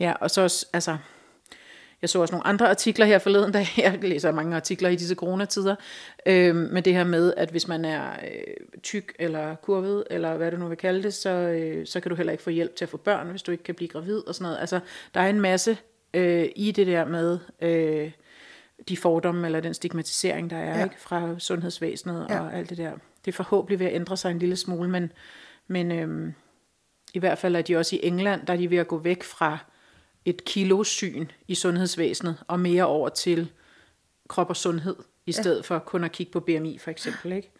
[0.00, 0.96] ja, og så også, altså,
[2.02, 5.14] jeg så også nogle andre artikler her forleden, da jeg læser mange artikler i disse
[5.14, 5.74] coronatider,
[6.26, 10.50] øh, med det her med, at hvis man er øh, tyk eller kurvet, eller hvad
[10.50, 12.84] du nu vil kalde det, så, øh, så kan du heller ikke få hjælp til
[12.84, 14.58] at få børn, hvis du ikke kan blive gravid og sådan noget.
[14.60, 14.80] Altså,
[15.14, 15.78] der er en masse
[16.14, 18.10] øh, i det der med øh,
[18.88, 20.84] de fordomme eller den stigmatisering, der er ja.
[20.84, 22.40] ikke fra sundhedsvæsenet ja.
[22.40, 22.92] og alt det der.
[23.24, 25.12] Det er forhåbentlig ved at ændre sig en lille smule, men,
[25.66, 26.32] men øh,
[27.14, 29.22] i hvert fald er de også i England, der er de ved at gå væk
[29.22, 29.58] fra
[30.24, 33.50] et kilosyn i sundhedsvæsenet, og mere over til
[34.28, 35.62] krop og sundhed, i stedet ja.
[35.62, 37.50] for kun at kigge på BMI for eksempel, ikke?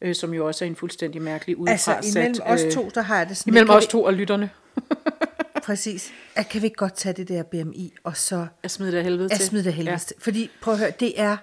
[0.00, 3.00] Øh, som jo også er en fuldstændig mærkelig udfra Altså imellem os to, øh, der
[3.00, 3.50] har jeg det sådan...
[3.50, 4.50] Imellem os to og lytterne.
[5.66, 6.10] Præcis.
[6.34, 8.46] At kan vi ikke godt tage det der BMI, og så...
[8.62, 9.34] At smide det helvede til.
[9.34, 9.98] At smide det helvede ja.
[9.98, 10.16] til.
[10.18, 11.36] Fordi, prøv at høre, det er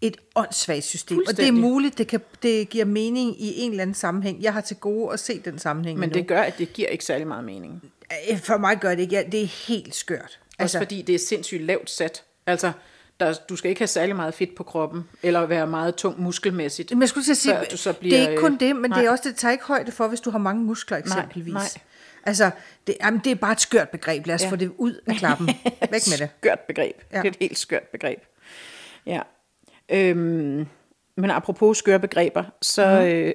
[0.00, 1.22] et åndssvagt system.
[1.28, 4.42] Og det er muligt, det, kan, det giver mening i en eller anden sammenhæng.
[4.42, 7.04] Jeg har til gode at se den sammenhæng Men det gør, at det giver ikke
[7.04, 7.82] særlig meget mening.
[8.30, 9.16] Øh, for mig gør det ikke.
[9.16, 10.22] Ja, det er helt skørt.
[10.22, 12.24] Også altså, fordi det er sindssygt lavt sat.
[12.46, 12.72] Altså,
[13.20, 16.90] der, du skal ikke have særlig meget fedt på kroppen, eller være meget tung muskelmæssigt.
[16.90, 18.98] Men jeg skulle sige, du så bliver, det er ikke kun det, men nej.
[18.98, 21.52] det er også det tager ikke højde for, hvis du har mange muskler eksempelvis.
[21.52, 21.82] Nej, nej.
[22.24, 22.50] Altså,
[22.86, 24.26] det, jamen, det er bare et skørt begreb.
[24.26, 24.50] Lad os ja.
[24.50, 25.46] få det ud af klappen.
[25.90, 26.28] Væk med det.
[26.40, 26.96] skørt begreb.
[27.12, 27.16] Ja.
[27.16, 28.18] Det er et helt skørt begreb.
[29.06, 29.20] Ja.
[29.88, 30.66] Øhm,
[31.16, 33.06] men apropos skøre begreber, så, mm.
[33.06, 33.34] øh,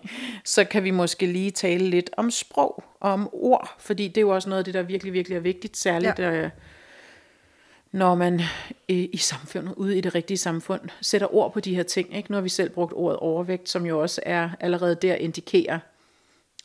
[0.54, 4.20] så kan vi måske lige tale lidt om sprog og om ord, fordi det er
[4.22, 6.32] jo også noget af det, der virkelig, virkelig er vigtigt, særligt ja.
[6.32, 6.50] øh,
[7.92, 8.40] når man
[8.88, 12.16] øh, i samfundet, ude i det rigtige samfund, sætter ord på de her ting.
[12.16, 12.30] Ikke?
[12.30, 15.78] Nu har vi selv brugt ordet overvægt, som jo også er allerede der indikerer,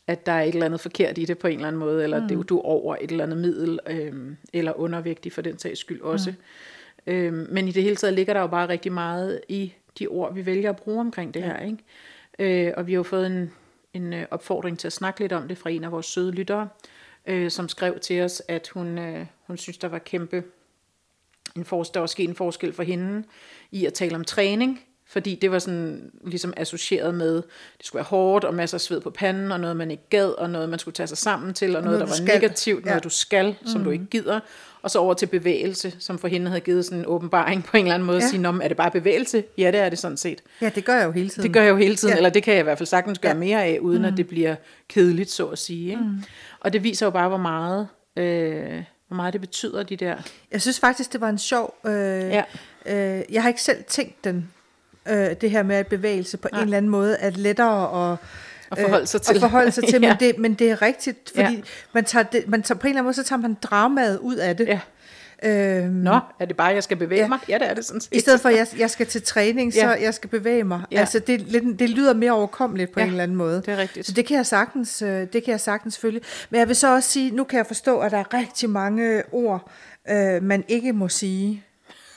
[0.06, 2.20] at der er et eller andet forkert i det på en eller anden måde, eller
[2.20, 2.28] mm.
[2.28, 4.12] det, du er over et eller andet middel, øh,
[4.52, 6.30] eller undervægtig for den sags skyld også.
[6.30, 7.12] Mm.
[7.12, 10.34] Øh, men i det hele taget ligger der jo bare rigtig meget i de ord,
[10.34, 11.46] vi vælger at bruge omkring det ja.
[11.46, 11.58] her.
[11.58, 12.66] Ikke?
[12.66, 13.52] Øh, og vi har jo fået en,
[13.92, 16.68] en øh, opfordring til at snakke lidt om det fra en af vores søde lyttere,
[17.26, 20.44] øh, som skrev til os, at hun, øh, hun synes, der var kæmpe
[21.56, 23.24] en for, der var sket en forskel for hende
[23.70, 24.80] i at tale om træning,
[25.14, 27.34] fordi det var sådan ligesom associeret med,
[27.78, 30.28] det skulle være hårdt og masser af sved på panden, og noget man ikke gad,
[30.28, 32.34] og noget man skulle tage sig sammen til, og, og noget, noget der var skal.
[32.34, 32.90] negativt, ja.
[32.90, 33.84] noget du skal, som mm.
[33.84, 34.40] du ikke gider,
[34.82, 37.84] og så over til bevægelse, som for hende havde givet sådan en åbenbaring på en
[37.84, 38.24] eller anden måde, ja.
[38.24, 39.44] at sige, er det bare bevægelse?
[39.58, 40.42] Ja, det er det sådan set.
[40.60, 41.42] Ja, det gør jeg jo hele tiden.
[41.42, 42.16] Det gør jeg jo hele tiden, ja.
[42.16, 43.38] eller det kan jeg i hvert fald sagtens gøre ja.
[43.38, 44.08] mere af, uden mm.
[44.08, 44.54] at det bliver
[44.88, 45.90] kedeligt, så at sige.
[45.90, 46.02] Ikke?
[46.02, 46.22] Mm.
[46.60, 47.88] Og det viser jo bare, hvor meget...
[48.16, 50.16] Øh, hvor meget det betyder, de der...
[50.52, 51.74] Jeg synes faktisk, det var en sjov...
[51.86, 52.44] Øh, ja.
[52.86, 54.50] øh, jeg har ikke selv tænkt den,
[55.08, 56.56] øh, det her med at bevægelse på ja.
[56.58, 58.18] en eller anden måde, at lettere at
[58.70, 59.34] at forholde sig til.
[59.34, 60.08] At forholde sig til, ja.
[60.08, 61.60] men, det, men det er rigtigt, fordi ja.
[61.92, 64.36] man tager det, man tager, på en eller anden måde, så tager man dramaet ud
[64.36, 64.66] af det.
[64.68, 64.80] Ja.
[65.44, 67.28] Øhm, Nå, er det bare, jeg skal bevæge Ja.
[67.28, 67.38] mig?
[67.48, 68.08] Ja, det er det sådan set.
[68.14, 69.88] I stedet for, at jeg, jeg skal til træning, så Ja.
[69.90, 70.82] jeg skal bevæge mig.
[70.92, 71.00] Ja.
[71.00, 73.56] Altså, det, er lidt- det lyder mere overkommeligt på Ja, en eller anden måde.
[73.56, 74.06] det er rigtigt.
[74.06, 76.20] Så det kan jeg sagtens, øh, det kan jeg sagtens følge.
[76.50, 79.22] Men jeg vil så også sige, nu kan jeg forstå, at der er rigtig mange
[79.32, 79.70] ord,
[80.10, 81.63] øh, man ikke må sige.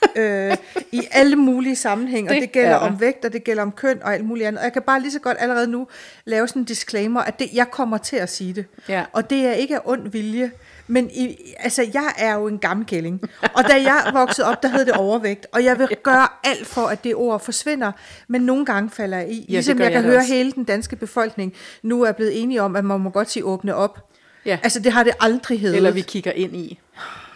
[0.16, 0.56] øh,
[0.92, 2.86] I alle mulige sammenhænge, og Det det gælder er der.
[2.86, 4.58] om vægt, og det gælder om køn og alt muligt andet.
[4.58, 5.86] Og jeg kan bare lige så godt allerede nu
[6.24, 8.64] lave sådan en disclaimer, at det, jeg kommer til at sige det.
[8.88, 9.04] Ja.
[9.12, 10.50] Og det er ikke af ond vilje,
[10.86, 13.20] men i, altså, jeg er jo en gammel kælling.
[13.54, 15.46] Og da jeg voksede op, der hed det overvægt.
[15.52, 17.92] Og jeg vil gøre alt for, at det ord forsvinder.
[18.28, 19.40] Men nogle gange falder jeg i.
[19.40, 20.34] det Ligesom jeg jeg kan høre også.
[20.34, 23.74] hele den danske befolkning nu er blevet enige om, at man må godt sige åbne
[23.74, 24.10] op.
[24.44, 24.58] Ja.
[24.62, 25.76] Altså det har det aldrig heddet.
[25.76, 26.78] Eller vi kigger ind i.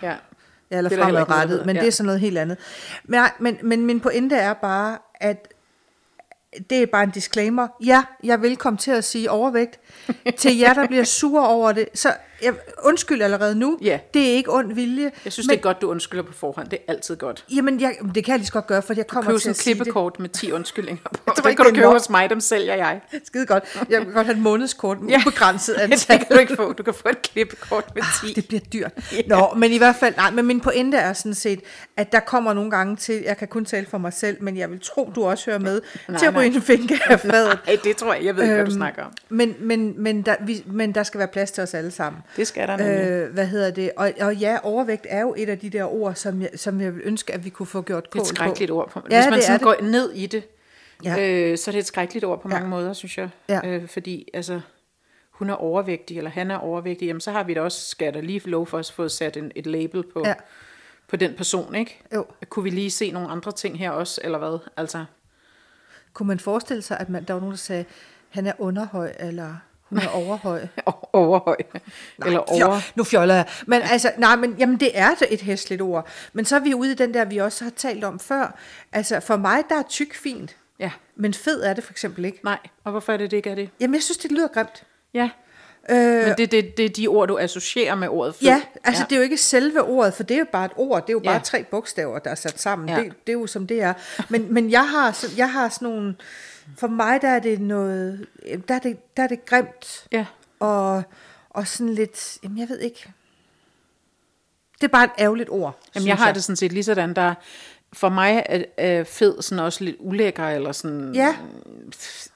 [0.02, 0.14] Ja.
[0.72, 1.66] Ja, eller Det er noget, fremadrettet, hedder.
[1.66, 1.80] men Ja.
[1.82, 2.56] det er sådan noget helt andet.
[3.04, 5.48] Men, men, men min pointe er bare, at
[6.70, 7.68] det er bare en disclaimer.
[7.84, 9.80] Ja, jeg vil komme til at sige overvægt.
[10.38, 13.78] til jer, der bliver sure over det, så jeg, undskyld allerede nu.
[13.82, 13.98] Ja.
[14.14, 15.10] Det er ikke ond vilje.
[15.24, 16.68] Jeg synes, men, det er godt, du undskylder på forhånd.
[16.68, 17.44] Det er altid godt.
[17.56, 19.56] Jamen, jeg, det kan jeg lige så godt gøre, for jeg kommer til sådan at
[19.56, 19.78] et sige det.
[19.82, 21.32] klippekort med 10 undskyldninger på.
[21.36, 23.00] Det ikke, kan du det købe hos mig, dem sælger jeg.
[23.24, 23.64] Skide godt.
[23.90, 25.18] Jeg vil godt have et månedskort med Ja.
[25.26, 26.18] ubegrænset Det antal.
[26.18, 26.72] kan du ikke få.
[26.72, 28.28] Du kan få et klippekort med 10.
[28.30, 28.92] Ah, Det bliver dyrt.
[29.28, 31.60] Nå, men i hvert fald, nej, men min pointe er sådan set,
[31.96, 34.70] at der kommer nogle gange til, jeg kan kun tale for mig selv, men jeg
[34.70, 37.58] vil tro, du også hører med, Nej, til at ryge en finger af fadet.
[37.66, 38.24] Nej, det tror jeg.
[38.24, 39.12] Jeg ved ikke, hvad du Øhm, snakker om.
[39.28, 42.22] Men, men, men, der, vi, men der skal være plads til os alle sammen.
[42.36, 43.10] Det skal der nemlig.
[43.10, 43.90] Øh, hvad hedder det?
[43.96, 46.94] Og, og ja, overvægt er jo et af de der ord, som jeg, som jeg
[46.94, 48.76] vil ønske, at vi kunne få gjort Det er kål et skrækkeligt på.
[48.78, 48.90] ord.
[48.90, 49.00] På.
[49.00, 49.62] Hvis Ja, man det er sådan det.
[49.80, 50.44] går ned i det,
[51.04, 51.30] Ja.
[51.50, 52.54] øh, så er det et skrækkeligt ord på Ja.
[52.54, 53.28] mange måder, synes jeg.
[53.48, 53.60] Ja.
[53.64, 54.60] Øh, fordi altså,
[55.30, 58.20] hun er overvægtig, eller han er overvægtig, jamen så har vi da også, skal da
[58.20, 60.34] lige lov for os, fået sat en, et label på, ja.
[61.08, 62.00] på den person, ikke?
[62.14, 62.26] Jo.
[62.48, 64.58] Kunne vi lige se nogle andre ting her også, eller hvad?
[64.76, 65.04] Altså,
[66.12, 67.84] Kunne man forestille sig, at man, der var nogen, der sagde,
[68.28, 69.54] han er underhøj, eller
[69.92, 70.66] hun er overhøj?
[71.12, 71.56] overhøj.
[72.26, 72.80] eller Fjol, over...
[72.94, 73.46] nu fjoller jeg.
[73.66, 76.06] Men altså, nej, men jamen, det er et hæsligt ord.
[76.32, 78.58] Men så er vi ude i den der, vi også har talt om før.
[78.92, 80.56] Altså, for mig, der er tyk fint.
[80.78, 82.38] Ja, Men fed er det for eksempel ikke.
[82.44, 82.58] nej.
[82.84, 83.70] Og hvorfor er det, det ikke er det?
[83.80, 84.82] Jamen, jeg synes, det lyder grimt.
[85.14, 85.30] Ja,
[85.90, 88.48] Øh, men det, det, det er de ord, du associerer med ordet fed.
[88.48, 89.06] ja, altså ja.
[89.10, 91.02] det er jo ikke selve ordet, for det er jo bare et ord.
[91.02, 91.40] Det er jo bare Ja.
[91.40, 92.88] tre bogstaver, der er sat sammen.
[92.88, 92.96] Ja.
[92.96, 93.92] Det, det er jo som det er.
[94.28, 96.14] Men, men jeg, har, jeg har sådan nogle...
[96.78, 98.26] For mig, der er det noget...
[98.68, 100.06] Der er det, der er det grimt.
[100.12, 100.26] Ja.
[100.60, 101.02] Og,
[101.50, 102.38] og sådan lidt...
[102.42, 103.12] Jamen, jeg ved ikke...
[104.80, 107.34] Det er bare et ærgerligt ord, Jamen, jeg har det sådan set lige sådan, der
[107.92, 111.14] for mig er, er fed sådan også lidt ulækker, eller sådan...
[111.14, 111.36] Ja.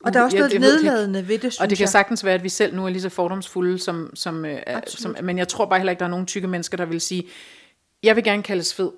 [0.00, 1.88] Og der er også noget jeg nedladende ved det, synes Og det kan jeg.
[1.88, 5.38] sagtens være, at vi selv nu er lige så fordomsfulde, som, som, øh, som, men
[5.38, 7.28] jeg tror bare heller ikke, der er nogen tykke mennesker, der vil sige,
[8.02, 8.90] jeg vil gerne kaldes fed.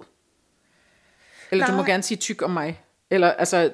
[1.50, 1.90] Eller du må Nej.
[1.90, 2.82] gerne sige tyk om mig.
[3.10, 3.72] Eller altså,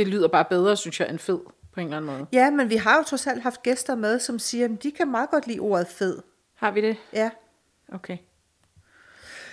[0.00, 1.38] det lyder bare bedre, synes jeg, end fed
[1.72, 2.26] på en eller anden måde.
[2.32, 5.10] Ja, men vi har jo trods alt haft gæster med, som siger, at de kan
[5.10, 6.18] meget godt lide ordet fed.
[6.54, 6.96] Har vi det?
[7.12, 7.30] Ja.
[7.92, 8.18] Okay.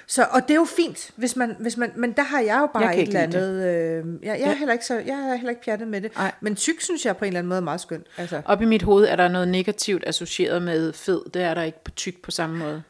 [0.08, 2.68] Så, og det er jo fint, hvis man, hvis man, men der har jeg jo
[2.74, 3.66] bare Jeg et eller andet.
[3.66, 6.16] Øh, jeg, jeg, er heller ikke så, jeg er heller ikke pjattet med det.
[6.16, 6.32] Nej.
[6.42, 8.08] Men tyk synes jeg på en eller anden måde er meget skønt.
[8.18, 11.22] Altså, Op i mit hoved er der noget negativt associeret med fed.
[11.34, 12.84] Det er der ikke på tyk på samme måde.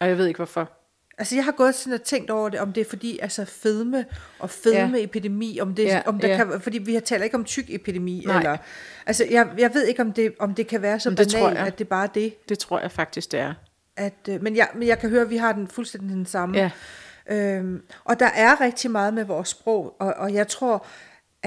[0.00, 0.70] Og jeg ved ikke hvorfor.
[1.18, 4.04] Altså jeg har gået sådan og tænkt over det, om det er fordi, altså fedme
[4.38, 6.36] og fedmeepidemi, om det, Ja, om der ja.
[6.36, 8.36] kan, fordi vi har taler ikke om tyk epidemi, Nej.
[8.36, 8.56] eller,
[9.06, 11.48] altså jeg, jeg ved ikke, om det, om det kan være så Men det tror
[11.48, 12.48] banalt, at det bare er det.
[12.48, 13.54] Det tror jeg faktisk, det er.
[13.96, 16.58] At, øh, men, jeg, men jeg kan høre, at vi har den fuldstændig den samme.
[16.58, 16.70] Ja.
[17.30, 20.86] Øhm, og der er rigtig meget med vores sprog, og, og jeg tror,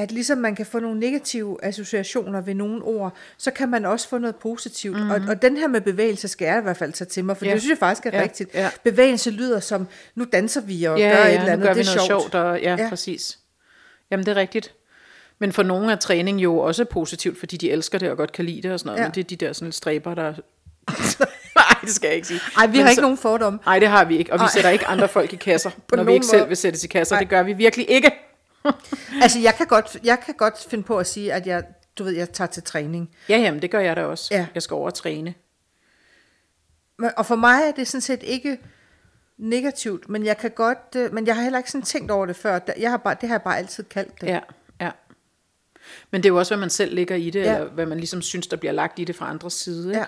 [0.01, 4.09] at ligesom man kan få nogle negative associationer ved nogle ord, så kan man også
[4.09, 4.95] få noget positivt.
[4.97, 5.11] Mm-hmm.
[5.11, 7.45] Og, og den her med bevægelse skal jeg i hvert fald tage til mig, for
[7.45, 7.53] Ja.
[7.53, 8.53] det synes jeg faktisk er Ja, rigtigt.
[8.53, 8.69] ja.
[8.83, 11.77] Bevægelse lyder som, nu danser vi og Ja, gør ja, et eller andet, gør det
[11.85, 12.21] vi er noget sjovt.
[12.21, 12.35] sjovt.
[12.35, 12.89] og, ja, Ja.
[12.89, 13.39] præcis.
[14.11, 14.73] Jamen, det er rigtigt.
[15.39, 18.45] Men for nogle er træning jo også positivt, fordi de elsker det og godt kan
[18.45, 18.99] lide det og sådan noget.
[18.99, 19.05] Ja.
[19.05, 20.33] Men det er de der sådan stræber, der...
[21.55, 22.39] Nej, det skal jeg ikke sige.
[22.57, 23.59] Ej, vi Men har ikke så- nogen fordomme.
[23.65, 24.33] Nej, det har vi ikke.
[24.33, 24.49] Og vi Ej.
[24.53, 26.47] sætter ikke andre folk i kasser, når vi ikke selv måde.
[26.47, 27.15] vil sættes i kasser.
[27.15, 27.19] Nej.
[27.19, 28.11] Det gør vi virkelig ikke.
[29.23, 31.63] Altså, jeg kan, godt, jeg kan godt finde på at sige, at jeg,
[31.97, 33.09] du ved, jeg tager til træning.
[33.29, 34.27] Ja, jamen, det gør jeg da også.
[34.31, 34.47] Ja.
[34.55, 35.33] Jeg skal over og træne.
[37.17, 38.59] Og for mig er det sådan set ikke
[39.37, 42.35] negativt, men jeg kan godt, øh, men jeg har heller ikke sådan tænkt over det
[42.35, 42.59] før.
[42.79, 44.27] Jeg har bare, det har jeg bare altid kaldt det.
[44.27, 44.39] Ja,
[44.81, 44.91] ja.
[46.11, 47.51] Men det er jo også, hvad man selv ligger i det, Ja.
[47.51, 47.55] ja.
[47.59, 49.89] eller hvad man ligesom synes, der bliver lagt i det fra andres side.
[49.89, 49.99] Ikke?
[49.99, 50.05] Ja.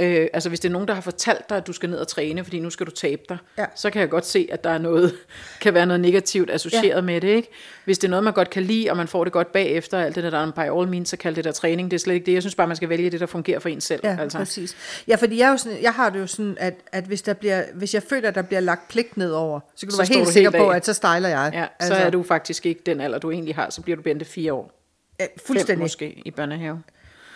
[0.00, 2.08] Øh, altså hvis det er nogen, der har fortalt dig, at du skal ned og
[2.08, 3.64] træne, fordi nu skal du tabe dig, Ja.
[3.76, 5.14] så kan jeg godt se, at der er noget,
[5.62, 7.00] kan være noget negativt associeret Ja.
[7.00, 7.28] med det.
[7.28, 7.48] Ikke?
[7.84, 10.14] Hvis det er noget, man godt kan lide, og man får det godt bagefter, alt
[10.14, 12.14] det der, der er by all means, så kalde det der træning, det er slet
[12.14, 12.32] ikke det.
[12.32, 14.00] Jeg synes bare, man skal vælge det, der fungerer for en selv.
[14.04, 14.38] Ja, altså.
[14.38, 14.76] præcis.
[15.08, 17.32] Ja, fordi jeg, er jo sådan, jeg har det jo sådan, at, at hvis, der
[17.34, 20.08] bliver, hvis jeg føler, at der bliver lagt pligt nedover, så kan du Så være
[20.18, 21.50] helt du sikker helt på, at så stejler jeg.
[21.54, 24.02] Ja, altså, så er du faktisk ikke den alder, du egentlig har, så bliver du
[24.02, 24.72] bente fire år.
[25.20, 25.78] ja, Fem fuldstændig.
[25.82, 26.82] måske i børnehave.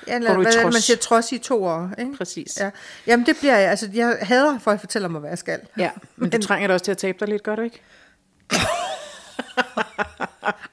[0.09, 0.85] Ja, eller, Går du i hvad er det, man trods?
[0.85, 2.17] siger trods i to år, ikke?
[2.17, 2.61] Præcis.
[2.61, 2.71] Ja.
[3.07, 5.61] Jamen det bliver jeg, altså jeg hader, for at fortælle mig, hvad jeg skal.
[5.79, 7.81] Ja, men du trænger da også til at tabe dig lidt, gør du ikke?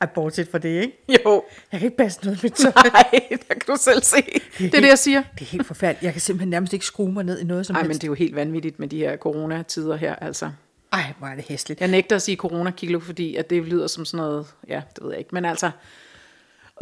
[0.01, 1.21] Ej, bortset fra det, ikke?
[1.25, 1.43] Jo.
[1.71, 2.71] Jeg kan ikke passe noget med tøj.
[2.75, 4.41] Nej, der kan du selv se.
[4.57, 5.23] Det er det, jeg siger.
[5.39, 6.03] Det er helt forfærdeligt.
[6.03, 8.01] Jeg kan simpelthen nærmest ikke skrue mig ned i noget som men helst.
[8.01, 10.51] det er jo helt vanvittigt med de her coronatider her, altså.
[10.93, 11.79] Ej, hvor er det hæsligt.
[11.81, 15.11] Jeg nægter at sige coronakilo, fordi at det lyder som sådan noget, ja, det ved
[15.11, 15.71] jeg ikke, men altså,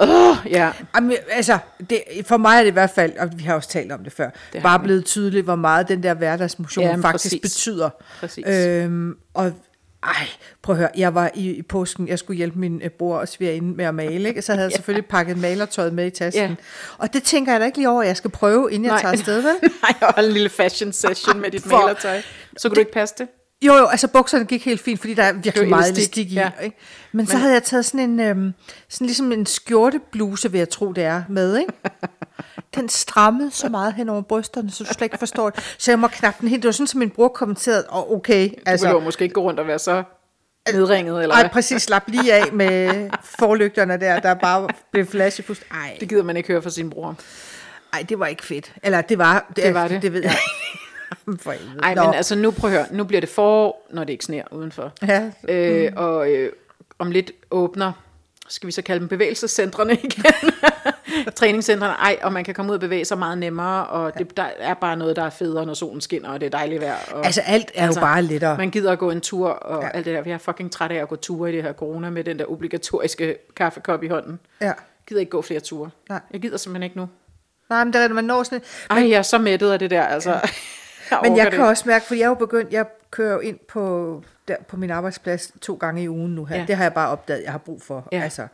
[0.02, 1.58] åh, ja, Jamen, altså,
[1.90, 4.14] det, for mig er det i hvert fald, og vi har også talt om det
[4.14, 7.42] før, Det det bare blevet tydeligt, hvor meget den der hverdagsmotion Jamen, faktisk præcis.
[7.42, 7.90] betyder.
[8.20, 8.46] Præcis.
[8.48, 9.52] Øhm, og
[10.04, 10.28] ej,
[10.62, 13.28] prøv at høre, jeg var i, i påsken, jeg skulle hjælpe min øh, bror og
[13.28, 14.42] svigerinde med at male, ikke?
[14.42, 16.44] så havde jeg selvfølgelig pakket malertøjet med i tasken.
[16.50, 16.56] Ja.
[16.98, 19.02] Og det tænker jeg da ikke lige over, at jeg skal prøve, inden jeg Nej.
[19.02, 19.56] tager afsted, vel?
[19.84, 22.22] Nej, jeg holdt en lille fashion session med dit For- malertøj.
[22.58, 23.28] Så kunne du ikke passe det?
[23.62, 26.32] Jo, jo, altså bukserne gik helt fint, fordi der er virkelig Det meget elastik, elastik
[26.32, 26.36] i.
[26.36, 26.50] ja.
[26.64, 26.78] Ikke?
[27.12, 28.54] Men, så havde jeg taget sådan en, øhm,
[28.90, 31.58] sådan ligesom en skjortebluse, vil jeg tro, det er, med.
[31.58, 31.74] Ikke?
[32.76, 35.76] Den strammede så meget hen over brysterne, så du slet ikke forstår det.
[35.78, 36.64] Så jeg må knap den helt.
[36.64, 39.42] Det var sådan, som min bror kommenterede, og okay, Du altså, behøver måske ikke gå
[39.42, 40.04] rundt og være så
[40.74, 41.50] nedringet, eller Ej, hvad?
[41.50, 45.64] præcis, slap lige af med forlygterne der, der bare blev flashet fuldst.
[45.72, 47.16] Ej, Det gider man ikke høre fra sin bror.
[47.94, 48.74] ej, det var ikke fedt.
[48.84, 50.02] Eller det var, det, Det var det.
[50.02, 50.36] det ved jeg.
[51.40, 51.54] For
[51.96, 52.04] Nå.
[52.04, 54.92] men altså nu prøv at høre, nu bliver det forår, når det ikke sner udenfor.
[55.08, 55.32] Ja.
[55.50, 56.52] Øh, og øh,
[57.00, 57.92] om lidt åbner,
[58.48, 60.24] skal vi så kalde dem bevægelsescentrene igen,
[61.36, 64.46] træningscentrene, ej, og man kan komme ud og bevæge sig meget nemmere, og det, der
[64.60, 66.98] er bare noget, der er federe, når solen skinner, og det er dejligt vejr.
[67.12, 68.58] Og, Altså, alt er jo bare lettere.
[68.58, 69.86] Man gider at gå en tur, og Ja.
[69.88, 69.92] ja.
[69.94, 70.24] alt det der.
[70.26, 72.46] Jeg er fucking træt af at gå ture i det her corona, med den der
[72.52, 74.40] obligatoriske kaffekop i hånden.
[74.62, 74.66] Ja.
[74.66, 74.76] Jeg
[75.08, 75.90] gider ikke gå flere ture.
[76.10, 76.20] Nej.
[76.34, 77.10] Jeg gider simpelthen ikke nu.
[77.70, 79.90] Nej, men der er, man når sådan et, Ej, jeg er så mættet af det
[79.92, 80.40] der, altså.
[81.12, 83.40] Jeg Men jeg det kan også mærke, for jeg er jo begyndt, jeg kører jo
[83.40, 86.56] ind på, der, på min arbejdsplads to gange i ugen nu her.
[86.56, 86.62] Ja.
[86.62, 86.68] Ja.
[86.68, 88.08] Det har jeg bare opdaget, jeg har brug for.
[88.12, 88.22] Ja.
[88.22, 88.48] Altså.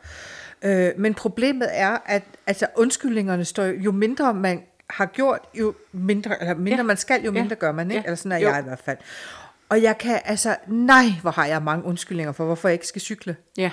[0.62, 6.40] Øh, men problemet er, at altså, undskyldningerne står jo, mindre man har gjort, jo mindre,
[6.40, 6.76] eller mindre ja.
[6.76, 6.82] Ja.
[6.82, 7.40] man skal, jo Ja.
[7.40, 8.00] mindre gør man, ikke?
[8.00, 8.04] Ja.
[8.04, 8.48] Eller sådan er Jo.
[8.48, 8.98] jeg i hvert fald.
[9.68, 13.00] Og jeg kan, altså, nej, hvor har jeg mange undskyldninger for, hvorfor jeg ikke skal
[13.00, 13.36] cykle.
[13.56, 13.70] Ja.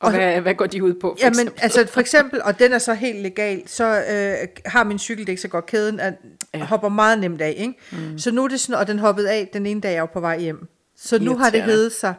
[0.00, 1.00] Og, Og- hvad, hvad går de ud på?
[1.20, 1.62] For Jamen, eksempel?
[1.62, 5.42] altså for eksempel, og den er så helt legal, så øh, har min cykel ikke
[5.42, 6.14] så godt kæden, at
[6.54, 6.58] ja.
[6.58, 6.64] Ja.
[6.64, 7.74] hopper meget nemt af, ikke?
[7.92, 8.18] Mm.
[8.18, 10.20] Så nu er det sådan, og den hoppede af den ene dag, jeg var på
[10.20, 10.66] vej hjem.
[10.96, 12.14] Så nu har det heddet sig,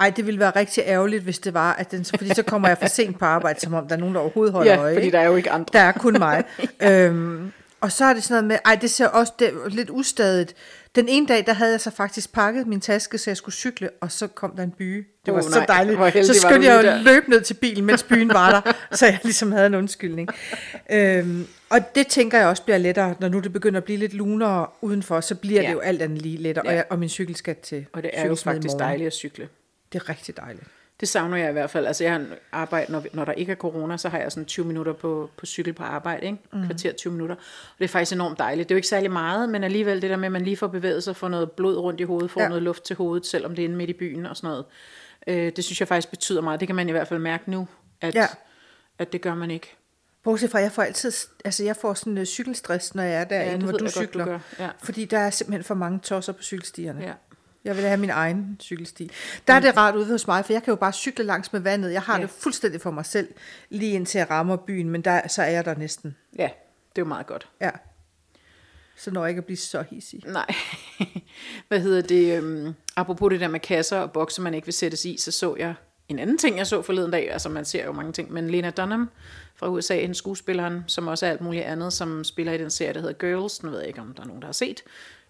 [0.00, 2.78] ej, det ville være rigtig ærgerligt, hvis det var, at den, fordi så kommer jeg
[2.78, 4.94] for sent på arbejde, som om der er nogen, der overhovedet holder ja, øje.
[4.94, 5.66] fordi der er jo ikke andre.
[5.72, 6.44] Der er kun mig.
[6.82, 10.54] øhm, og så er det sådan noget med, ej, det ser også det, lidt ustadigt.
[10.94, 13.90] Den ene dag, der havde jeg så faktisk pakket min taske, så jeg skulle cykle,
[14.00, 15.06] og så kom der en by.
[15.26, 16.26] Det var Åh, så nej, dejligt.
[16.26, 19.52] Så skyndte jeg jo løbe ned til bilen, mens byen var der, så jeg ligesom
[19.52, 20.28] havde en undskyldning.
[20.90, 24.14] Øhm, og det tænker jeg også bliver lettere, når nu det begynder at blive lidt
[24.14, 25.68] lunere udenfor, så bliver ja.
[25.68, 26.70] Det jo alt andet lige lettere, ja.
[26.70, 29.48] og, jeg, og min cykel skal til Og det er jo faktisk dejligt at cykle.
[29.92, 30.66] Det er rigtig dejligt.
[31.00, 31.86] Det savner jeg i hvert fald.
[31.86, 34.66] Altså jeg har arbejde, når, når der ikke er corona, så har jeg sådan 20
[34.66, 36.38] minutter på, på cykel på arbejde, ikke?
[36.52, 36.66] Mhm.
[36.66, 37.34] Kvarter 20 minutter.
[37.34, 38.68] Og det er faktisk enormt dejligt.
[38.68, 40.66] Det er jo ikke særlig meget, men alligevel det der med, at man lige får
[40.66, 42.44] bevæget sig, får noget blod rundt i hovedet, får Ja.
[42.44, 42.48] ja.
[42.48, 44.64] noget luft til hovedet, selvom det er inde midt i byen og sådan noget.
[45.26, 46.60] Øh, det synes jeg faktisk betyder meget.
[46.60, 47.68] Det kan man i hvert fald mærke nu,
[48.00, 48.20] at, Ja.
[48.20, 48.26] ja.
[48.98, 49.76] at det gør man ikke.
[50.24, 51.12] Bortset fra, at jeg får altid,
[51.44, 53.94] altså jeg får sådan uh, cykelstress, når jeg er derinde, det hvor du jeg godt,
[53.94, 54.24] du cykler.
[54.24, 54.38] gør.
[54.58, 54.68] Ja.
[54.82, 57.00] Fordi der er simpelthen for mange tosser på cykelstierne.
[57.00, 57.12] Ja.
[57.64, 59.10] Jeg vil have min egen cykelsti.
[59.46, 61.60] Der er det rart ude hos mig, for jeg kan jo bare cykle langs med
[61.60, 61.92] vandet.
[61.92, 62.22] Jeg har ja.
[62.22, 63.28] Det fuldstændig for mig selv,
[63.70, 66.16] lige indtil jeg rammer byen, men der, så er jeg der næsten.
[66.38, 66.48] ja,
[66.88, 67.48] det er jo meget godt.
[67.60, 67.70] Ja.
[68.96, 70.22] Så når jeg ikke at blive så hissig.
[70.26, 70.54] Nej.
[71.68, 72.42] Hvad hedder det?
[72.42, 75.56] Um, apropos det der med kasser og bokse, man ikke vil sættes i, så så
[75.58, 75.74] jeg
[76.08, 77.32] en anden ting, jeg så forleden dag.
[77.32, 78.32] Altså, man ser jo mange ting.
[78.32, 79.10] Men Lena Dunham
[79.56, 82.94] fra USA, en skuespilleren, som også er alt muligt andet, som spiller i den serie,
[82.94, 83.62] der hedder Girls.
[83.62, 84.82] Nu ved jeg ikke, om der er nogen, der har set.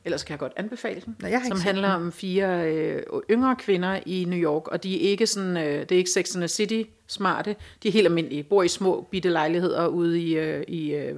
[0.04, 1.16] Ellers kan jeg godt anbefale den.
[1.20, 4.68] Nå, jeg som handler om fire øh, yngre kvinder i New York.
[4.68, 7.56] Og de er ikke sådan, øh, det er ikke Sex and the City smarte.
[7.82, 8.42] De er helt almindelige.
[8.42, 11.14] Bor i små, bitte lejligheder ude i, øh, i øh,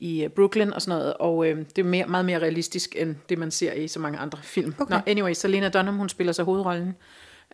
[0.00, 3.16] i øh, Brooklyn og sådan noget, og øh, det er mere, meget mere realistisk, end
[3.28, 4.74] det man ser i så mange andre film.
[4.78, 4.94] Okay.
[4.94, 6.94] Nå, anyway, så Lena Dunham, hun spiller så hovedrollen,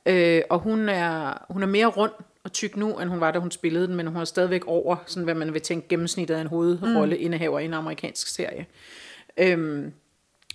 [0.07, 2.13] øh, og hun er, hun er mere rund
[2.45, 4.97] og tyk nu, end hun var, da hun spillede den, men hun er stadigvæk over,
[5.07, 7.23] sådan hvad man vil tænke gennemsnittet af en hovedrolle mm.
[7.23, 8.67] indehaver i en amerikansk serie.
[9.37, 9.93] Øhm,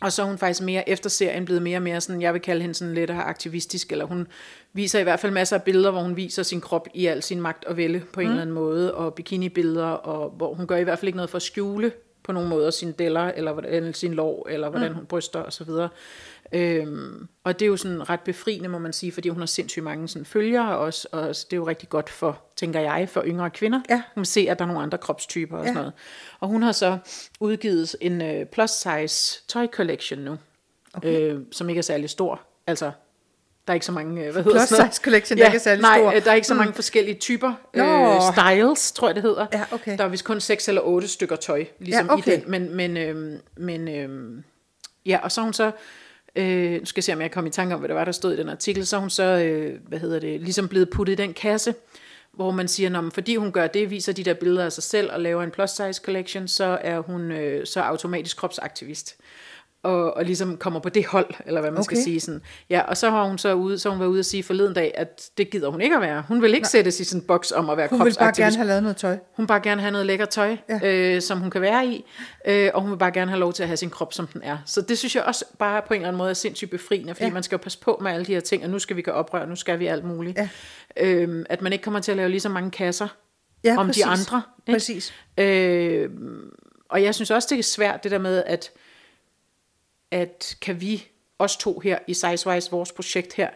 [0.01, 2.41] og så er hun faktisk mere efter serien blevet mere og mere sådan, jeg vil
[2.41, 4.27] kalde hende sådan lidt aktivistisk, eller hun
[4.73, 7.41] viser i hvert fald masser af billeder, hvor hun viser sin krop i al sin
[7.41, 8.31] magt og vælge på en mm.
[8.31, 11.35] eller anden måde, og bikinibilleder, og hvor hun gør i hvert fald ikke noget for
[11.35, 11.91] at skjule
[12.23, 15.63] på nogle måder sin deller, eller, hvordan, sin lår, eller hvordan hun bryster og så
[15.63, 15.89] videre.
[16.51, 19.83] Øhm, og det er jo sådan ret befriende, må man sige, fordi hun har sindssygt
[19.83, 23.49] mange sådan følgere også, og det er jo rigtig godt for, tænker jeg, for yngre
[23.49, 23.79] kvinder.
[23.89, 24.01] Ja.
[24.15, 25.67] Hun kan se, at der er nogle andre kropstyper og Ja.
[25.67, 25.93] sådan noget.
[26.39, 26.97] Og hun har så
[27.39, 30.37] udgivet en uh, plus size toy collection nu,
[30.93, 31.21] okay.
[31.21, 32.41] øh, som ikke er særlig stor.
[32.67, 32.91] Altså
[33.67, 35.81] Der er ikke så mange, øh, hvad hedder Plus size collection, der ikke er særlig
[35.81, 36.11] nej, stor.
[36.11, 36.73] øh, der er ikke så mange mm.
[36.75, 37.53] forskellige typer.
[37.73, 39.45] Øh, styles, tror jeg det hedder.
[39.53, 39.97] Ja, okay.
[39.97, 42.31] Der er vist kun seks eller otte stykker tøj, ligesom Ja, okay.
[42.31, 42.51] i den.
[42.51, 44.43] Men, men, øh, men øh,
[45.05, 45.71] ja, og så hun så,
[46.35, 48.11] øh, nu skal jeg se, om jeg kommer i tanke om, hvad der var, der
[48.11, 51.13] stod i den artikel, så er hun så, øh, hvad hedder det, ligesom blevet puttet
[51.13, 51.75] i den kasse,
[52.31, 55.11] hvor man siger, at fordi hun gør det, viser de der billeder af sig selv
[55.11, 59.15] og laver en plus size collection, så er hun øh, så automatisk kropsaktivist.
[59.87, 61.83] Og, og ligesom kommer på det hold, eller hvad man okay.
[61.83, 62.19] skal sige.
[62.19, 62.41] Sådan.
[62.69, 64.91] Ja, og så har hun så ude, så hun været ude at sige forleden dag,
[64.95, 66.23] at det gider hun ikke at være.
[66.27, 66.69] Hun vil ikke Nej.
[66.69, 68.37] sættes i sådan en boks om at være Hun vil bare kropsaktivist.
[68.39, 69.17] gerne have lavet noget tøj.
[69.35, 70.79] Hun vil bare gerne have noget lækker tøj, Ja.
[71.15, 72.05] øh, som hun kan være i,
[72.47, 74.41] øh, og hun vil bare gerne have lov til at have sin krop, som den
[74.43, 74.57] er.
[74.65, 77.25] Så det synes jeg også bare på en eller anden måde er sindssygt befriende, fordi
[77.27, 77.33] ja.
[77.33, 79.15] man skal jo passe på med alle de her ting, og nu skal vi gøre
[79.15, 80.37] oprør, nu skal vi alt muligt.
[80.37, 80.49] Ja.
[80.97, 83.07] Øh, at man ikke kommer til at lave lige så mange kasser
[83.63, 84.03] Ja, om præcis.
[84.03, 84.41] de andre.
[84.67, 84.75] Ikke?
[84.75, 85.13] Præcis.
[85.37, 86.09] Øh,
[86.89, 88.71] og jeg synes også, det er svært, det der med, at,
[90.11, 91.07] at kan vi,
[91.39, 93.49] os to her i Sizewise, vores projekt her,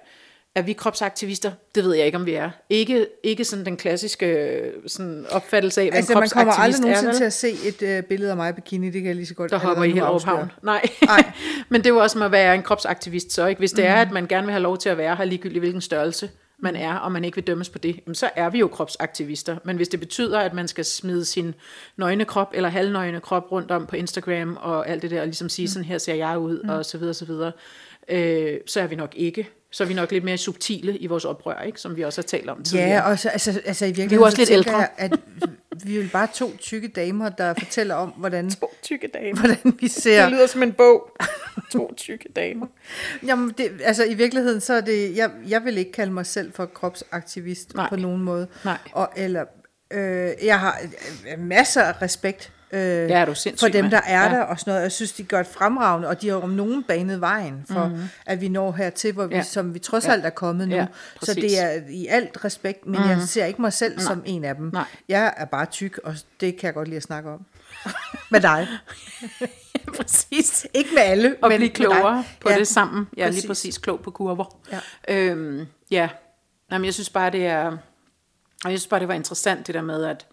[0.55, 1.51] er vi kropsaktivister?
[1.75, 2.49] Det ved jeg ikke, om vi er.
[2.69, 6.73] Ikke, ikke sådan den klassiske øh, sådan opfattelse af, hvad Altså, en man kommer aldrig
[6.73, 6.87] kropsaktivist er.
[6.87, 9.25] nogensinde til at se et øh, billede af mig i bikini, det kan jeg lige
[9.25, 10.35] så godt der hopper i Hellerup afsløre.
[10.37, 10.51] Havn.
[10.63, 10.81] Nej.
[11.05, 11.31] Nej.
[11.69, 13.59] Men det er jo også med at være en kropsaktivist, så ikke?
[13.59, 13.91] Hvis det Mhm.
[13.93, 16.29] er, at man gerne vil have lov til at være her, ligegyldigt hvilken størrelse
[16.61, 19.57] man er, og man ikke vil dømmes på det, så er vi jo kropsaktivister.
[19.63, 21.55] Men hvis det betyder, at man skal smide sin
[21.97, 25.49] nøgne krop eller halvnøgne krop rundt om på Instagram og alt det der, og ligesom
[25.49, 27.51] sige, sådan her ser jeg ud, og så videre, så videre,
[28.09, 29.49] øh, så er vi nok ikke.
[29.71, 31.79] Så er vi nok lidt mere subtile i vores oprør, ikke?
[31.81, 32.89] som vi også har talt om tidligere.
[32.89, 34.77] Ja, og så, altså, altså i virkeligheden, Vi er også så lidt ældre.
[34.77, 35.11] Jeg, at
[35.83, 39.39] vi er jo bare to tykke damer, der fortæller om, hvordan, To tykke damer.
[39.39, 40.23] hvordan vi ser.
[40.23, 41.11] Det lyder som en bog.
[41.71, 42.67] to tykke damer.
[43.27, 46.53] Jamen, det, altså i virkeligheden, så er det, jeg, jeg vil ikke kalde mig selv
[46.53, 47.89] for kropsaktivist Nej.
[47.89, 48.47] på nogen måde.
[48.65, 48.77] Nej.
[48.91, 49.45] Og, eller,
[49.91, 50.81] øh, jeg har
[51.33, 54.29] øh, masser af respekt øh, Ja, er du sindssyg, for dem, der er Ja.
[54.37, 54.83] der og sådan noget.
[54.83, 58.03] Jeg synes, de gør et fremragende, og de har om nogen banet vejen for, mm-hmm.
[58.25, 59.43] at vi når hertil, hvor vi, Ja.
[59.43, 60.11] som vi trods Ja.
[60.11, 60.75] alt er kommet nu.
[60.75, 60.85] Ja,
[61.21, 63.09] så det er i alt respekt, men mm-hmm.
[63.09, 64.03] jeg ser ikke mig selv Nej.
[64.05, 64.69] som en af dem.
[64.73, 64.85] Nej.
[65.09, 67.45] Jeg er bare tyk, og det kan jeg godt lide at snakke om.
[68.31, 68.67] med dig.
[69.97, 70.67] Præcis.
[70.73, 73.07] Ikke med alle, og men blive klogere på Ja, ja, det sammen.
[73.17, 73.41] Ja, præcis.
[73.41, 74.57] lige præcis klog på kurver.
[74.71, 74.79] Ja.
[75.15, 76.09] Øhm, ja.
[76.71, 77.65] Jamen, jeg synes bare, det er...
[78.65, 80.25] Og jeg synes bare, det var interessant, det der med, at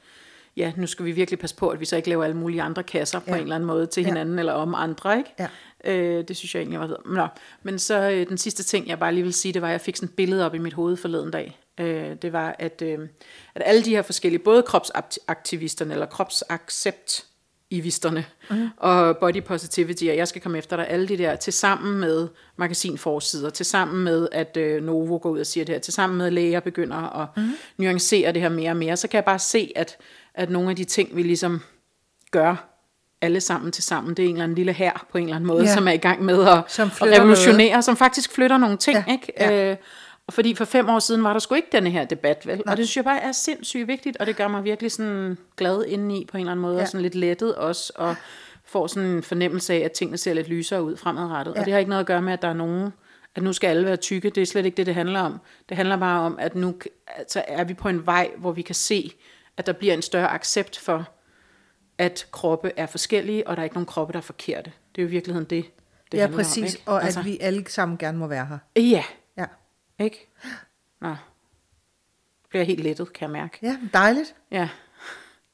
[0.58, 2.82] ja, nu skal vi virkelig passe på, at vi så ikke laver alle mulige andre
[2.82, 3.34] kasser på Ja.
[3.36, 4.06] en eller anden måde til Ja.
[4.08, 5.34] hinanden, eller om andre, ikke?
[5.38, 5.48] Ja.
[5.84, 6.96] Øh, det synes jeg egentlig var ved.
[7.06, 7.26] Nå,
[7.62, 9.80] men så øh, den sidste ting, jeg bare lige vil sige, det var, at jeg
[9.80, 11.58] fik sådan et billede op i mit hoved forleden dag.
[11.80, 12.98] Øh, det var, at, øh,
[13.54, 17.24] at alle de her forskellige, både kropsaktivisterne eller kropsaccept
[17.70, 18.68] ivisterne mm.
[18.76, 22.28] og body positivity, og jeg skal komme efter dig, alle de der, til sammen med
[22.56, 26.18] magasinforsider, til sammen med, at øh, Novo går ud og siger det her, til sammen
[26.18, 27.50] med at læger begynder at mm.
[27.76, 29.96] nuancere det her mere og mere, så kan jeg bare se, at,
[30.38, 31.60] at nogle af de ting, vi ligesom
[32.30, 32.68] gør
[33.20, 35.48] alle sammen til sammen, det er en eller anden lille her på en eller anden
[35.48, 35.74] måde, Ja.
[35.74, 37.84] som er i gang med at, Som at revolutionere, noget.
[37.84, 39.32] som faktisk flytter nogle ting, Ja, ikke?
[39.40, 39.70] ja.
[39.70, 39.76] Øh,
[40.26, 42.62] og fordi for fem år siden var der sgu ikke denne her debat, vel?
[42.66, 45.84] Og det synes jeg bare er sindssygt vigtigt, og det gør mig virkelig sådan glad
[45.84, 46.82] indeni på en eller anden måde, ja.
[46.82, 48.14] og sådan lidt lettet også, og
[48.64, 51.54] får sådan en fornemmelse af, at tingene ser lidt lysere ud fremadrettet.
[51.54, 51.60] Ja.
[51.60, 52.92] Og det har ikke noget at gøre med, at der er nogen,
[53.34, 54.30] at nu skal alle være tykke.
[54.30, 55.40] Det er slet ikke det, det handler om.
[55.68, 56.74] Det handler bare om, at nu
[57.18, 59.12] altså er vi på en vej, hvor vi kan se,
[59.58, 61.08] at der bliver en større accept for,
[61.98, 64.72] at kroppe er forskellige, og der er ikke nogen kroppe, der er forkerte.
[64.94, 65.64] Det er jo i virkeligheden det,
[66.12, 66.58] det Ja, præcis.
[66.58, 66.64] om.
[66.66, 66.82] Ikke?
[66.86, 68.58] og at vi alle sammen gerne må være her.
[68.76, 69.04] Ja,
[69.38, 69.44] Ja,
[70.04, 70.28] ikke?
[71.00, 71.16] Nå.
[72.48, 73.58] Bliver helt lettet, kan jeg mærke.
[73.62, 74.34] ja dejligt.
[74.50, 74.68] Ja.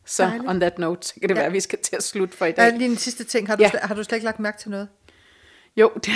[0.07, 0.49] Så Dejligt.
[0.51, 1.35] on that note, så kan det Ja.
[1.35, 2.67] være, at vi skal til at slutte for i dag.
[2.69, 3.49] er lige en sidste ting.
[3.49, 3.71] Har du, Ja.
[3.71, 4.88] slet, har du slet ikke lagt mærke til noget?
[5.77, 6.12] Jo, det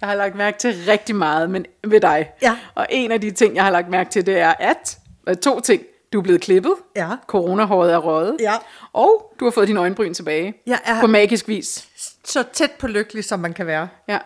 [0.00, 2.30] jeg har lagt mærke til rigtig meget men ved dig.
[2.42, 2.58] Ja.
[2.74, 4.98] Og en af de ting, jeg har lagt mærke til, det er, at
[5.42, 5.82] to ting.
[6.12, 6.74] Du er blevet klippet.
[6.96, 7.08] Ja.
[7.26, 8.36] Coronahåret er røget.
[8.40, 8.54] Ja.
[8.92, 10.54] Og du har fået dine øjenbryn tilbage.
[10.66, 11.88] Jeg er- På magisk vis.
[12.24, 13.88] Så tæt på lykkelig, som man kan være.
[14.08, 14.18] Ja.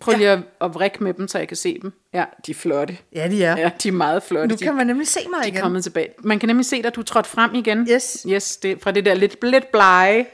[0.00, 1.92] Prøv lige at, at vrikke med dem, så jeg kan se dem.
[2.14, 2.98] Ja, de er flotte.
[3.14, 3.56] Ja, de er.
[3.58, 4.48] Ja, de er meget flotte.
[4.48, 5.60] Nu de, kan man nemlig se mig de er igen.
[5.60, 6.08] kommet tilbage.
[6.18, 7.88] Man kan nemlig se dig, du er trådt frem igen.
[7.90, 8.26] Yes.
[8.28, 10.26] Yes, det, fra det der lidt, lidt blege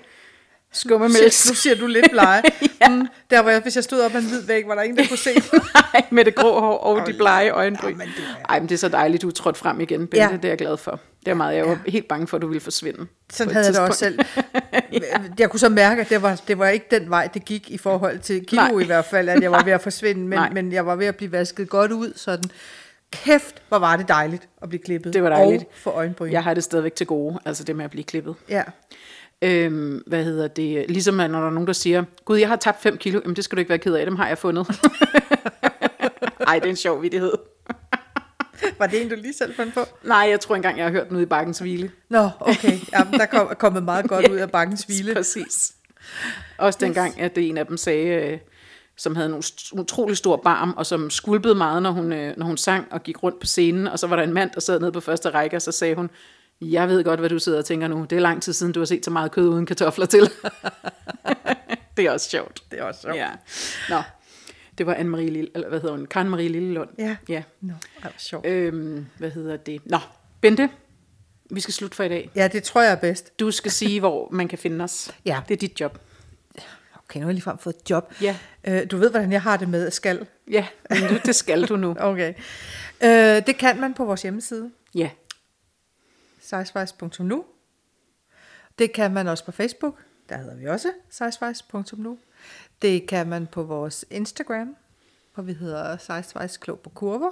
[0.73, 1.49] skummemælks.
[1.49, 2.43] Nu siger du lidt blege.
[2.81, 2.89] ja.
[2.89, 4.99] mm, der hvor jeg, hvis jeg stod op ad en hvid væg, var der ingen,
[4.99, 5.31] der kunne se.
[5.93, 7.91] Nej, med det grå hår og de blege øjenbryn.
[7.91, 10.17] Jamen, det er- Ej, men det er så dejligt, du er trådt frem igen, Bente.
[10.17, 10.29] Ja.
[10.33, 11.01] Det er jeg glad for.
[11.25, 13.07] Det er meget, jeg var helt bange for, at du ville forsvinde.
[13.33, 14.19] Sådan havde jeg det også selv.
[14.93, 15.41] tidspunkt.
[15.41, 17.79] Jeg kunne så mærke, at det var, det var ikke den vej, det gik i
[17.79, 18.81] forhold til kilo Nej.
[18.81, 20.51] i hvert fald, at jeg var ved at forsvinde, men, Nej.
[20.51, 22.45] men jeg var ved at blive vasket godt ud, sådan.
[23.13, 25.13] Kæft, hvor var det dejligt at blive klippet.
[25.13, 25.63] Det var dejligt.
[25.63, 26.33] Og for øjenbryn.
[26.33, 28.35] Jeg har det stadigvæk til gode, altså det med at blive klippet.
[28.49, 28.63] Ja.
[29.43, 30.85] Øhm, hvad hedder det?
[30.89, 33.21] Ligesom når der er nogen, der siger, Gud, jeg har tabt 5 kilo.
[33.23, 34.67] Jamen, det skal du ikke være ked af, dem har jeg fundet.
[36.49, 37.33] Ej, det er en sjov vidighed.
[38.79, 39.81] Var det en, du lige selv fandt på?
[40.03, 41.91] Nej, jeg tror engang, jeg har hørt den ude i Bakkens Hvile.
[42.09, 42.79] Nå, okay.
[42.93, 45.15] Jamen, der kom, er kommet meget godt ud af bankens hvile.
[45.17, 45.75] Præcis.
[46.59, 48.39] Også dengang, at det en af dem sagde, øh,
[48.97, 52.57] som havde en utrolig stor barm, og som skulpede meget, når hun, øh, når hun
[52.57, 53.87] sang og gik rundt på scenen.
[53.87, 55.95] Og så var der en mand, der sad nede på første række, og så sagde
[55.95, 56.11] hun,
[56.71, 58.07] jeg ved godt, hvad du sidder og tænker nu.
[58.11, 60.21] Det er lang tid siden, du har set så meget kød uden kartofler til.
[61.97, 62.63] det er også sjovt.
[62.71, 63.17] Det er også sjovt.
[63.17, 63.29] Ja.
[63.89, 64.03] Nå,
[64.79, 66.07] det var Anne-Marie Lille, eller hvad hedder hun?
[66.07, 66.89] Karen Marie Lillelund.
[66.99, 67.17] Ja.
[67.29, 67.43] ja.
[67.61, 68.47] Nå, det var sjovt.
[68.47, 69.81] Øhm, hvad hedder det?
[69.85, 69.99] Nå,
[70.41, 70.69] Bente,
[71.51, 72.31] vi skal slutte for i dag.
[72.35, 73.41] Ja, det tror jeg er bedst.
[73.41, 75.11] Du skal sige, hvor man kan finde os.
[75.25, 75.41] Ja.
[75.49, 75.99] Det er dit job.
[77.05, 78.15] Okay, nu har jeg ligefrem fået et job.
[78.21, 78.37] Ja.
[78.65, 80.27] Øh, du ved, hvordan jeg har det med skal.
[80.51, 80.67] Ja,
[81.27, 81.97] det skal du nu.
[82.01, 82.35] Okay.
[83.05, 85.11] Øh, det kan man på vores hjemmeside, Ja,
[86.53, 87.45] sejsvejs.nu.
[88.79, 89.99] Det kan man også på Facebook.
[90.29, 92.19] Der hedder vi også sejsvejs.nu.
[92.83, 94.77] Det kan man på vores Instagram,
[95.35, 97.31] hvor vi hedder Sejsvejs Klog på Kurver.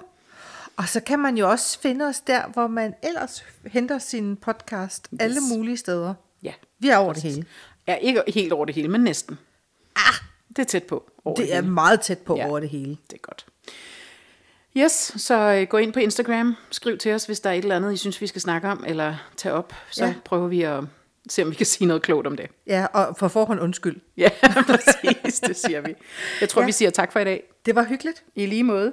[0.76, 5.08] Og så kan man jo også finde os der, hvor man ellers henter sin podcast
[5.14, 5.20] yes.
[5.20, 6.14] alle mulige steder.
[6.42, 6.52] ja.
[6.78, 7.46] Vi er over det hele.
[7.86, 9.38] Er ikke helt over det hele, men næsten.
[9.96, 10.14] Ah,
[10.48, 11.10] det er tæt på.
[11.24, 11.70] Over Det er hele.
[11.72, 12.42] meget tæt på Ja.
[12.42, 12.48] ja.
[12.48, 12.90] over det hele.
[13.10, 13.46] Det er godt.
[14.76, 17.76] Yes, så øh, gå ind på Instagram, skriv til os, hvis der er et eller
[17.76, 19.74] andet, I synes, vi skal snakke om, eller tage op.
[19.90, 20.14] Så ja.
[20.24, 20.84] Prøver vi at
[21.28, 22.46] se, om vi kan sige noget klogt om det.
[22.66, 24.00] Ja, og for forhånd undskyld.
[24.16, 24.28] Ja,
[24.70, 25.94] præcis, det siger vi.
[26.40, 26.62] Jeg tror.
[26.62, 26.66] Ja.
[26.66, 27.42] vi siger tak for i dag.
[27.66, 28.22] Det var hyggeligt.
[28.34, 28.92] I lige måde.